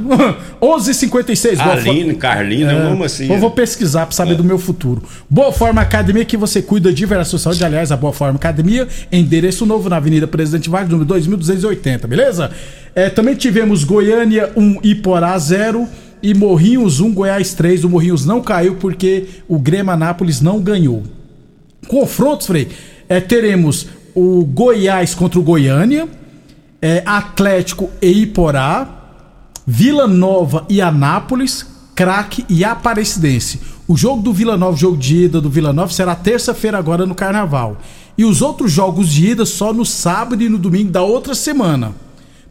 11h56. 0.61 1.56
boa 1.62 1.72
Aline, 1.74 2.14
Carlina, 2.14 2.72
É, 2.72 2.82
vamos 2.82 3.06
assim. 3.06 3.30
Eu 3.32 3.38
vou 3.38 3.50
pesquisar 3.50 4.06
pra 4.06 4.14
saber 4.14 4.34
do 4.34 4.44
meu 4.44 4.58
futuro. 4.58 5.02
Boa 5.28 5.52
Forma 5.52 5.80
Academia, 5.80 6.24
que 6.24 6.37
você 6.37 6.61
cuida 6.62 6.90
de 6.90 6.96
diversa 6.96 7.38
saúde. 7.38 7.64
Aliás, 7.64 7.92
a 7.92 7.96
Boa 7.96 8.12
Forma 8.12 8.37
Academia, 8.37 8.87
endereço 9.11 9.64
novo 9.64 9.88
na 9.88 9.96
Avenida 9.96 10.26
Presidente 10.26 10.68
Vargas, 10.68 10.90
número 10.90 11.06
2280, 11.08 12.06
beleza? 12.08 12.50
É, 12.94 13.08
também 13.08 13.34
tivemos 13.34 13.84
Goiânia 13.84 14.50
1, 14.56 14.78
Iporá 14.82 15.38
0 15.38 15.87
e 16.22 16.34
Morrinhos 16.34 16.98
1, 17.00 17.12
Goiás 17.14 17.54
3. 17.54 17.84
O 17.84 17.88
Morrinhos 17.88 18.26
não 18.26 18.40
caiu 18.42 18.74
porque 18.76 19.26
o 19.46 19.58
Grêmio 19.58 19.92
Anápolis 19.92 20.40
não 20.40 20.58
ganhou. 20.61 21.04
Confrontos, 21.87 22.46
Frei, 22.46 22.68
é, 23.08 23.20
teremos 23.20 23.87
o 24.14 24.44
Goiás 24.44 25.14
contra 25.14 25.38
o 25.38 25.42
Goiânia, 25.42 26.08
é, 26.80 27.02
Atlético 27.04 27.90
e 28.00 28.22
Iporá, 28.22 28.86
Vila 29.66 30.06
Nova 30.06 30.64
e 30.68 30.80
Anápolis, 30.80 31.66
Craque 31.94 32.44
e 32.48 32.64
Aparecidense. 32.64 33.60
O 33.86 33.96
jogo 33.96 34.22
do 34.22 34.32
Vila 34.32 34.56
Nova, 34.56 34.74
o 34.74 34.78
jogo 34.78 34.96
de 34.96 35.24
ida 35.24 35.40
do 35.40 35.50
Vila 35.50 35.72
Nova, 35.72 35.92
será 35.92 36.14
terça-feira 36.14 36.78
agora 36.78 37.04
no 37.04 37.14
Carnaval. 37.14 37.78
E 38.16 38.24
os 38.24 38.42
outros 38.42 38.72
jogos 38.72 39.08
de 39.08 39.30
ida 39.30 39.44
só 39.44 39.72
no 39.72 39.84
sábado 39.84 40.42
e 40.42 40.48
no 40.48 40.58
domingo 40.58 40.90
da 40.90 41.02
outra 41.02 41.34
semana. 41.34 41.92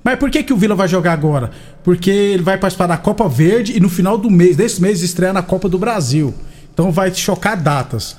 Mas 0.04 0.18
por 0.18 0.30
que, 0.30 0.44
que 0.44 0.54
o 0.54 0.58
Vila 0.58 0.76
vai 0.76 0.88
jogar 0.88 1.14
agora? 1.14 1.52
Porque 1.84 2.10
ele 2.10 2.44
vai 2.44 2.58
participar 2.58 2.88
da 2.88 2.98
Copa 2.98 3.28
Verde 3.28 3.76
e 3.76 3.80
no 3.80 3.90
final 3.90 4.18
do 4.18 4.30
mês, 4.30 4.56
desse 4.56 4.82
mês, 4.82 5.02
estreia 5.02 5.34
na 5.34 5.42
Copa 5.42 5.68
do 5.68 5.78
Brasil. 5.78 6.34
Então 6.74 6.92
vai 6.92 7.14
chocar 7.14 7.58
datas. 7.58 8.16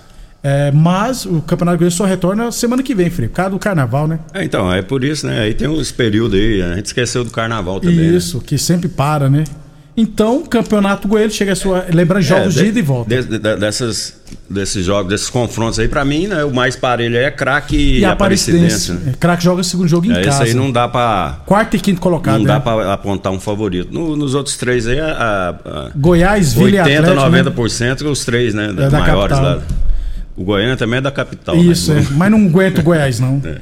É, 0.49 0.71
mas 0.73 1.27
o 1.27 1.43
Campeonato 1.43 1.77
Goiano 1.79 1.91
só 1.95 2.05
retorna 2.07 2.51
semana 2.51 2.83
que 2.83 2.95
vem, 2.95 3.11
Felipe, 3.11 3.33
por 3.33 3.37
causa 3.37 3.51
do 3.51 3.59
Carnaval, 3.59 4.07
né? 4.09 4.19
É, 4.33 4.43
então, 4.45 4.73
é 4.73 4.81
por 4.81 5.05
isso, 5.05 5.27
né? 5.27 5.41
Aí 5.41 5.53
tem 5.53 5.69
uns 5.69 5.93
períodos 5.93 6.39
aí, 6.39 6.63
a 6.63 6.75
gente 6.77 6.87
esqueceu 6.87 7.23
do 7.23 7.31
carnaval 7.31 7.81
também. 7.81 7.97
né? 7.97 8.17
Isso, 8.17 8.41
que 8.41 8.57
sempre 8.57 8.89
para, 8.89 9.29
né? 9.29 9.45
Então, 9.97 10.45
Campeonato 10.47 11.09
Goiano 11.09 11.33
chega 11.33 11.53
a 11.55 11.57
sua. 11.57 11.85
Lembrando 11.93 12.23
jogos 12.23 12.57
É, 12.57 12.63
de 12.63 12.69
ida 12.69 12.79
e 12.79 12.83
volta. 12.83 13.11
de- 13.21 13.37
de- 13.37 13.57
dessas, 13.57 14.15
desses 14.49 14.87
jogos, 14.87 15.11
desses 15.11 15.29
confrontos 15.29 15.77
aí, 15.81 15.89
pra 15.89 16.05
mim, 16.05 16.29
né? 16.29 16.45
O 16.45 16.55
mais 16.55 16.77
parelho 16.77 17.17
é 17.17 17.29
craque 17.33 17.77
e, 17.77 17.99
E 17.99 18.05
Aparecidense. 18.05 18.93
Né? 18.93 19.01
É, 19.09 19.13
Craque 19.19 19.43
joga 19.43 19.61
segundo 19.65 19.89
jogo 19.89 20.07
em 20.07 20.13
É, 20.13 20.23
casa. 20.23 20.45
aí 20.45 20.55
não 20.55 20.71
dá 20.71 20.87
pra. 20.87 21.41
Quarto 21.45 21.75
e 21.77 21.81
quinto 21.81 22.01
colocado, 22.01 22.35
Não 22.39 22.43
né? 22.45 22.47
dá 22.47 22.61
pra 22.61 22.93
apontar 22.93 23.33
um 23.33 23.41
favorito. 23.41 23.93
No- 23.93 24.15
nos 24.17 24.37
outros 24.37 24.57
três 24.57 24.87
aí, 24.87 25.01
a, 25.01 25.07
a- 25.07 25.49
a- 25.69 25.91
Goiás, 25.97 26.53
Vila 26.53 26.69
e 26.71 26.81
80, 26.81 26.99
Atlético, 27.01 27.31
né? 27.31 27.43
90% 27.43 28.03
os 28.09 28.25
três, 28.25 28.55
né? 28.55 28.67
É 28.67 28.73
da 28.89 29.01
maiores 29.01 29.37
capital. 29.37 29.57
lá. 29.57 29.63
O 30.39 30.45
Goiânia 30.45 30.77
também 30.77 30.99
é 30.99 31.01
da 31.03 31.11
capital. 31.11 31.57
Isso, 31.57 31.93
né? 31.93 32.01
é. 32.09 32.15
Mas 32.15 32.31
não 32.31 32.47
aguenta 32.47 32.81
o 32.81 32.85
Goiás, 32.85 33.19
não. 33.21 33.41
É. 33.45 33.57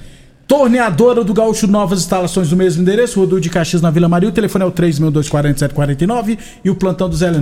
Torneadora 0.49 1.25
do 1.25 1.35
Gaúcho, 1.35 1.67
novas 1.67 1.99
instalações 1.99 2.53
no 2.53 2.57
mesmo 2.57 2.81
endereço, 2.81 3.19
Rodul 3.19 3.41
de 3.41 3.51
Caxias 3.51 3.83
na 3.83 3.91
Vila 3.91 4.09
Maria. 4.09 4.29
O 4.29 4.33
telefone 4.33 4.63
é 4.63 4.67
o 4.69 4.71
3624749 4.71 6.39
e 6.65 6.71
o 6.71 6.77
plantão 6.77 7.09
do 7.09 7.17
Zé 7.17 7.27
é 7.27 7.33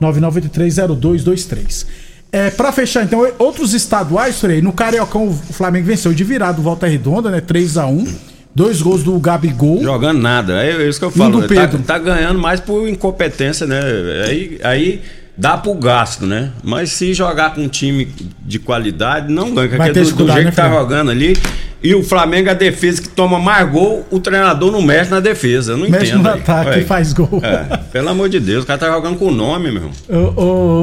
999830223. 0.00 1.86
É, 2.32 2.50
pra 2.50 2.72
fechar, 2.72 3.04
então, 3.04 3.24
outros 3.38 3.74
estaduais, 3.74 4.40
Frei, 4.40 4.62
no 4.62 4.72
Cariocão 4.72 5.28
o 5.28 5.32
Flamengo 5.34 5.86
venceu 5.86 6.14
de 6.14 6.24
virada 6.24 6.58
o 6.58 6.62
Volta 6.62 6.86
Redonda, 6.86 7.30
né? 7.30 7.40
3x1. 7.40 8.08
Dois 8.54 8.82
gols 8.82 9.02
do 9.02 9.18
Gabigol. 9.18 9.82
Jogando 9.82 10.20
nada. 10.20 10.62
É 10.62 10.86
isso 10.86 10.98
que 10.98 11.04
eu 11.06 11.08
Um 11.08 11.12
falo. 11.12 11.40
do 11.40 11.48
Tá, 11.48 11.54
Pedro. 11.68 11.78
tá 11.82 11.98
ganhando 11.98 12.38
mais 12.38 12.60
por 12.60 12.86
incompetência, 12.86 13.66
né? 13.66 13.80
Aí, 14.28 14.58
aí 14.62 15.00
dá 15.36 15.56
pro 15.56 15.74
gasto, 15.74 16.26
né? 16.26 16.50
Mas 16.62 16.90
se 16.90 17.12
jogar 17.14 17.54
com 17.54 17.62
um 17.62 17.68
time 17.68 18.08
de 18.44 18.58
qualidade, 18.58 19.32
não 19.32 19.54
ganha. 19.54 19.76
Vai 19.76 19.92
ter 19.92 20.04
do, 20.04 20.12
do 20.12 20.26
jeito 20.32 20.44
né, 20.44 20.50
que 20.50 20.56
tá 20.56 20.68
jogando 20.68 21.10
ali. 21.10 21.36
E 21.84 21.96
o 21.96 22.04
Flamengo, 22.04 22.48
a 22.48 22.54
defesa 22.54 23.02
que 23.02 23.08
toma 23.08 23.40
mais 23.40 23.68
gol, 23.68 24.06
o 24.08 24.20
treinador 24.20 24.70
não 24.70 24.80
mexe 24.80 25.10
na 25.10 25.18
defesa. 25.18 25.72
Eu 25.72 25.78
não 25.78 25.88
Mexe 25.90 26.12
entendo. 26.12 26.22
no 26.22 26.28
aí. 26.30 26.38
ataque 26.38 26.78
e 26.78 26.84
faz 26.84 27.12
gol. 27.12 27.40
É, 27.42 27.76
pelo 27.90 28.08
amor 28.08 28.28
de 28.28 28.38
Deus, 28.38 28.62
o 28.62 28.66
cara 28.68 28.78
tá 28.78 28.86
jogando 28.88 29.18
com 29.18 29.26
o 29.26 29.30
nome, 29.32 29.72
meu. 29.72 29.90
Ô, 30.08 30.40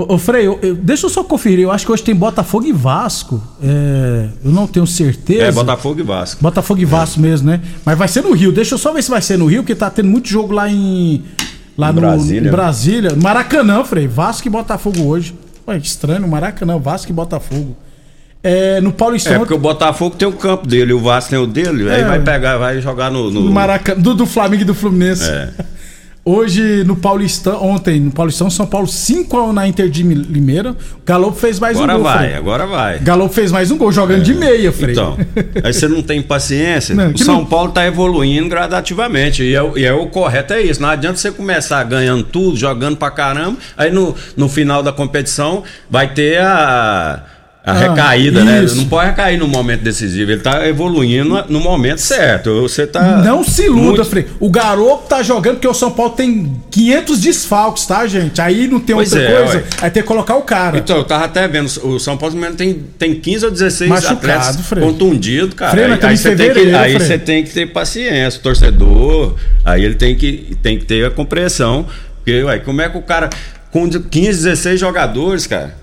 ô, 0.10 0.14
ô, 0.14 0.18
Frei, 0.18 0.46
eu- 0.46 0.60
eu- 0.62 0.76
deixa 0.76 1.06
eu 1.06 1.10
só 1.10 1.24
conferir. 1.24 1.60
Eu 1.62 1.72
acho 1.72 1.86
que 1.86 1.92
hoje 1.94 2.04
tem 2.04 2.14
Botafogo 2.14 2.66
e 2.66 2.74
Vasco. 2.74 3.42
É, 3.64 4.28
eu 4.44 4.52
não 4.52 4.68
tenho 4.68 4.86
certeza. 4.86 5.44
É, 5.44 5.52
Botafogo 5.54 6.02
e 6.02 6.04
Vasco. 6.04 6.42
Botafogo 6.44 6.82
e 6.82 6.86
Vasco 6.86 7.22
mesmo, 7.22 7.50
né? 7.50 7.62
Mas 7.86 7.98
vai 7.98 8.10
ser 8.10 8.22
no 8.22 8.34
Rio. 8.34 8.52
Deixa 8.52 8.76
eu 8.76 8.78
só 8.78 8.92
ver 8.92 9.02
se 9.02 9.10
vai 9.10 9.22
ser 9.22 9.38
no 9.38 9.46
Rio, 9.46 9.62
porque 9.64 9.76
tá 9.76 9.90
tendo 9.90 10.10
muito 10.10 10.28
jogo 10.28 10.52
lá 10.54 10.70
em. 10.70 11.24
Lá 11.80 11.92
Em 11.92 11.94
no 11.94 12.02
Brasília. 12.02 12.52
Brasília. 12.52 13.16
Maracanã, 13.16 13.84
Frei. 13.86 14.06
Vasco 14.08 14.46
e 14.48 14.52
Botafogo 14.52 15.02
hoje. 15.06 15.34
Ué, 15.66 15.80
que 15.80 15.88
estranho, 15.88 16.28
Maracanã, 16.28 16.78
Vasco 16.78 17.10
e 17.10 17.14
Botafogo. 17.14 17.76
É, 18.44 18.82
no 18.82 18.92
Paulistão. 18.92 19.34
É, 19.36 19.40
porque 19.40 19.54
o 19.54 19.58
Botafogo 19.58 20.16
tem 20.16 20.28
o 20.28 20.34
campo 20.34 20.68
dele, 20.68 20.92
o 20.94 21.00
Vasco 21.00 21.30
tem 21.30 21.40
o 21.40 21.48
dele, 21.48 21.90
aí 21.90 22.02
É. 22.02 22.06
vai 22.06 22.20
pegar, 22.22 22.58
vai 22.58 22.82
jogar 22.82 23.10
no. 23.10 23.32
no... 23.32 23.42
No 23.44 23.52
Maracanã, 23.52 24.00
do, 24.02 24.14
do 24.14 24.26
Flamengo 24.26 24.64
e 24.64 24.66
do 24.66 24.74
Fluminense. 24.76 25.30
É. 25.30 25.50
Hoje 26.32 26.84
no 26.84 26.96
Paulistão, 26.96 27.60
ontem 27.64 28.00
no 28.00 28.12
Paulistão, 28.12 28.52
São 28.52 28.68
Paulo 28.68 28.86
5x1 28.86 29.52
na 29.52 29.68
Inter 29.68 29.90
de 29.90 30.04
Limeira. 30.04 30.76
Galo 31.04 31.32
fez 31.32 31.60
mais 31.60 31.76
Agora 31.76 31.94
um 31.94 31.96
gol. 31.96 32.04
vai, 32.04 32.18
Frei. 32.20 32.36
agora 32.36 32.68
vai. 32.68 33.00
Galo 33.00 33.28
fez 33.30 33.52
mais 33.52 33.72
um 33.72 33.78
gol 33.80 33.92
jogando 33.92 34.22
de 34.22 34.36
meia, 34.36 34.72
Frei. 34.72 34.92
Então, 34.92 35.18
aí 35.64 35.74
você 35.74 35.88
não 35.88 36.04
tem 36.04 36.22
paciência. 36.22 36.94
Não, 36.94 37.12
o 37.14 37.18
São 37.18 37.36
não- 37.38 37.46
Paulo 37.46 37.72
tá 37.72 37.84
evoluindo 37.88 38.48
gradativamente. 38.48 39.42
E 39.42 39.56
é, 39.56 39.64
o- 39.64 39.76
e 39.76 39.84
é 39.84 39.92
o 39.92 40.06
correto 40.06 40.54
é 40.54 40.62
isso. 40.62 40.80
Não 40.80 40.90
adianta 40.90 41.18
você 41.18 41.32
começar 41.32 41.84
ganhando 41.86 42.24
tudo, 42.24 42.56
jogando 42.56 42.96
pra 42.98 43.10
caramba. 43.10 43.58
Aí 43.76 43.92
no, 43.92 44.14
no 44.38 44.48
final 44.48 44.84
da 44.84 44.92
competição 44.92 45.64
vai 45.90 46.14
ter 46.14 46.40
a, 46.42 47.24
a 47.70 47.74
Ah, 47.74 47.90
recaída, 47.90 48.44
né? 48.44 48.64
isso. 48.64 48.76
Não 48.76 48.86
pode 48.86 49.10
recair 49.10 49.38
no 49.40 49.48
momento 49.48 49.82
decisivo. 49.82 50.32
Ele 50.32 50.42
tá 50.42 50.68
evoluindo 50.68 51.44
no 51.50 51.60
momento 51.60 52.00
certo. 52.00 52.62
Você 52.62 52.86
tá. 52.88 53.18
Não 53.18 53.44
se 53.44 53.64
iluda, 53.66 53.82
muito- 53.82 54.06
Frei. 54.06 54.26
O 54.40 54.50
garoto 54.50 55.08
tá 55.08 55.22
jogando 55.24 55.56
porque 55.56 55.68
o 55.68 55.74
São 55.74 55.92
Paulo 55.92 56.14
tem 56.14 56.56
500 56.72 57.20
desfalques, 57.20 57.86
tá, 57.86 58.06
gente? 58.08 58.40
Aí 58.42 58.68
não 58.68 58.80
tem 58.80 58.96
Pois 58.96 59.12
outra 59.14 59.28
é, 59.28 59.38
coisa. 59.38 59.58
ué. 59.58 59.64
Aí 59.82 59.92
tem 59.92 60.02
que 60.04 60.08
colocar 60.08 60.36
o 60.36 60.42
cara. 60.42 60.78
Então, 60.78 60.98
eu 60.98 61.04
tava 61.04 61.26
até 61.26 61.48
vendo, 61.48 61.68
o 61.84 62.00
São 62.00 62.18
Paulo 62.18 62.36
tem, 62.56 62.86
tem 62.98 63.16
15 63.16 63.46
ou 63.46 63.52
16 63.52 63.90
Machucado, 63.90 64.18
atletas 64.18 64.56
Frei. 64.68 64.84
contundidos, 64.84 65.54
cara. 65.54 65.72
Frei, 65.72 65.86
aí 65.86 66.18
você 66.18 66.36
tem, 66.36 66.54
que, 66.54 66.76
aí 66.76 66.94
você 66.94 67.18
tem 67.18 67.44
que 67.44 67.50
ter 67.52 67.66
paciência, 67.68 68.40
o 68.40 68.44
torcedor, 68.44 69.36
aí 69.64 69.84
ele 69.84 69.96
tem 69.96 70.16
que, 70.16 70.58
tem 70.62 70.78
que 70.78 70.86
ter 70.86 71.06
a 71.06 71.12
compreensão. 71.12 71.86
Porque, 72.18 72.44
ué, 72.44 72.60
como 72.60 72.82
é 72.82 72.90
que 72.90 72.98
o 72.98 73.02
cara, 73.02 73.30
com 73.72 73.90
15, 73.90 74.44
16 74.44 74.80
jogadores, 74.80 75.48
cara, 75.48 75.76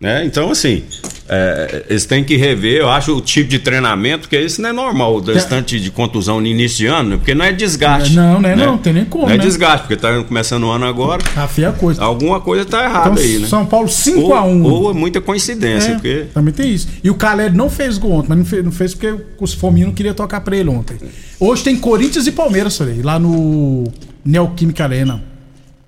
né? 0.00 0.24
Então, 0.24 0.50
assim, 0.50 0.84
é, 1.28 1.84
eles 1.88 2.04
têm 2.04 2.22
que 2.22 2.36
rever, 2.36 2.80
eu 2.80 2.88
acho, 2.90 3.16
o 3.16 3.20
tipo 3.20 3.48
de 3.48 3.58
treinamento, 3.58 4.20
porque 4.22 4.38
isso 4.38 4.60
não 4.60 4.68
é 4.68 4.72
normal, 4.72 5.16
o 5.16 5.20
restante 5.20 5.80
de 5.80 5.90
contusão 5.90 6.40
no 6.40 6.46
início 6.46 6.78
de 6.78 6.86
ano, 6.86 7.10
né? 7.10 7.16
porque 7.16 7.34
não 7.34 7.44
é 7.44 7.52
desgaste. 7.52 8.14
Não, 8.14 8.40
né, 8.40 8.54
não, 8.54 8.76
tem 8.76 8.92
nem 8.92 9.04
como, 9.04 9.26
Não 9.26 9.32
é 9.34 9.38
né? 9.38 9.42
desgaste, 9.42 9.86
porque 9.86 9.96
tá 9.96 10.22
começando 10.22 10.64
o 10.64 10.70
ano 10.70 10.84
agora. 10.84 11.22
Tá 11.34 11.48
feia 11.48 11.72
coisa. 11.72 12.02
Alguma 12.02 12.40
coisa 12.40 12.64
tá 12.64 12.84
errada 12.84 13.10
Então, 13.10 13.22
aí, 13.22 13.38
né? 13.38 13.48
São 13.48 13.64
Paulo 13.64 13.88
5 13.88 14.34
a 14.34 14.42
1 14.44 14.64
Ou, 14.64 14.82
ou 14.82 14.90
é 14.90 14.94
muita 14.94 15.20
coincidência, 15.20 15.90
É, 15.90 15.94
porque. 15.94 16.26
Também 16.32 16.52
tem 16.52 16.72
isso. 16.72 16.88
E 17.02 17.08
o 17.10 17.14
Caleri 17.14 17.56
não 17.56 17.70
fez 17.70 17.96
gol 17.98 18.12
ontem, 18.12 18.28
mas 18.28 18.38
não 18.38 18.44
fez, 18.44 18.64
não 18.64 18.72
fez 18.72 18.94
porque 18.94 19.14
os 19.40 19.54
fominhos 19.54 19.88
não 19.88 19.94
queriam 19.94 20.14
tocar 20.14 20.40
pra 20.42 20.56
ele 20.56 20.68
ontem. 20.68 20.96
Hoje 21.40 21.64
tem 21.64 21.76
Corinthians 21.76 22.26
e 22.26 22.32
Palmeiras, 22.32 22.76
Frei, 22.76 23.00
lá 23.02 23.18
no 23.18 23.84
Neoquímica 24.24 24.84
Arena. 24.84 25.22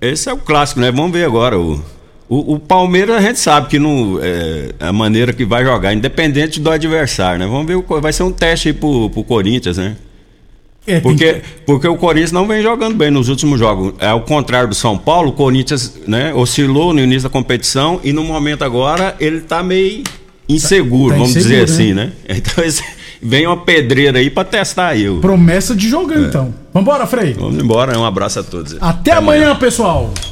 Esse 0.00 0.28
é 0.28 0.32
o 0.32 0.38
clássico, 0.38 0.80
né? 0.80 0.90
Vamos 0.90 1.12
ver 1.12 1.24
agora. 1.24 1.58
O, 1.58 1.82
o, 2.28 2.54
o 2.54 2.58
Palmeiras 2.58 3.16
a 3.16 3.20
gente 3.20 3.38
sabe 3.38 3.68
que 3.68 3.78
não 3.78 4.18
é 4.22 4.70
a 4.80 4.92
maneira 4.92 5.32
que 5.32 5.44
vai 5.44 5.64
jogar, 5.64 5.94
independente 5.94 6.60
do 6.60 6.70
adversário, 6.70 7.38
né? 7.38 7.46
Vamos 7.46 7.66
ver, 7.66 7.76
o, 7.76 7.84
vai 8.00 8.12
ser 8.12 8.22
um 8.22 8.32
teste 8.32 8.68
aí 8.68 8.74
pro, 8.74 9.08
pro 9.10 9.24
Corinthians, 9.24 9.78
né? 9.78 9.96
É, 10.86 11.00
Porque, 11.00 11.42
porque 11.66 11.86
o 11.86 11.96
Corinthians 11.96 12.32
não 12.32 12.46
vem 12.46 12.62
jogando 12.62 12.96
bem 12.96 13.10
nos 13.10 13.28
últimos 13.28 13.58
jogos. 13.58 13.92
É 13.98 14.06
ao 14.08 14.22
contrário 14.22 14.68
do 14.70 14.74
São 14.74 14.96
Paulo, 14.96 15.28
o 15.30 15.32
Corinthians 15.32 15.98
né, 16.06 16.32
oscilou 16.32 16.94
no 16.94 17.00
início 17.00 17.24
da 17.24 17.28
competição 17.30 18.00
e 18.02 18.10
no 18.10 18.24
momento 18.24 18.64
agora 18.64 19.14
ele 19.20 19.40
tá 19.42 19.62
meio 19.62 20.02
inseguro, 20.48 21.10
Tá- 21.10 21.16
tá 21.16 21.20
vamos 21.20 21.36
inseguro, 21.36 21.64
dizer 21.66 21.74
assim, 21.74 21.92
né? 21.92 22.12
né? 22.26 22.36
Então 22.38 22.64
esse- 22.64 22.82
vem 23.20 23.46
uma 23.46 23.58
pedreira 23.58 24.18
aí 24.18 24.30
pra 24.30 24.44
testar 24.44 24.96
eu. 24.98 25.18
Promessa 25.20 25.74
de 25.76 25.88
jogar, 25.90 26.16
É. 26.16 26.22
então. 26.22 26.54
Vambora, 26.72 27.06
Frei. 27.06 27.34
Vamos 27.34 27.62
embora, 27.62 27.98
um 27.98 28.04
abraço 28.04 28.40
a 28.40 28.42
todos. 28.42 28.74
Até, 28.80 29.10
amanhã, 29.12 29.54
pessoal. 29.56 30.14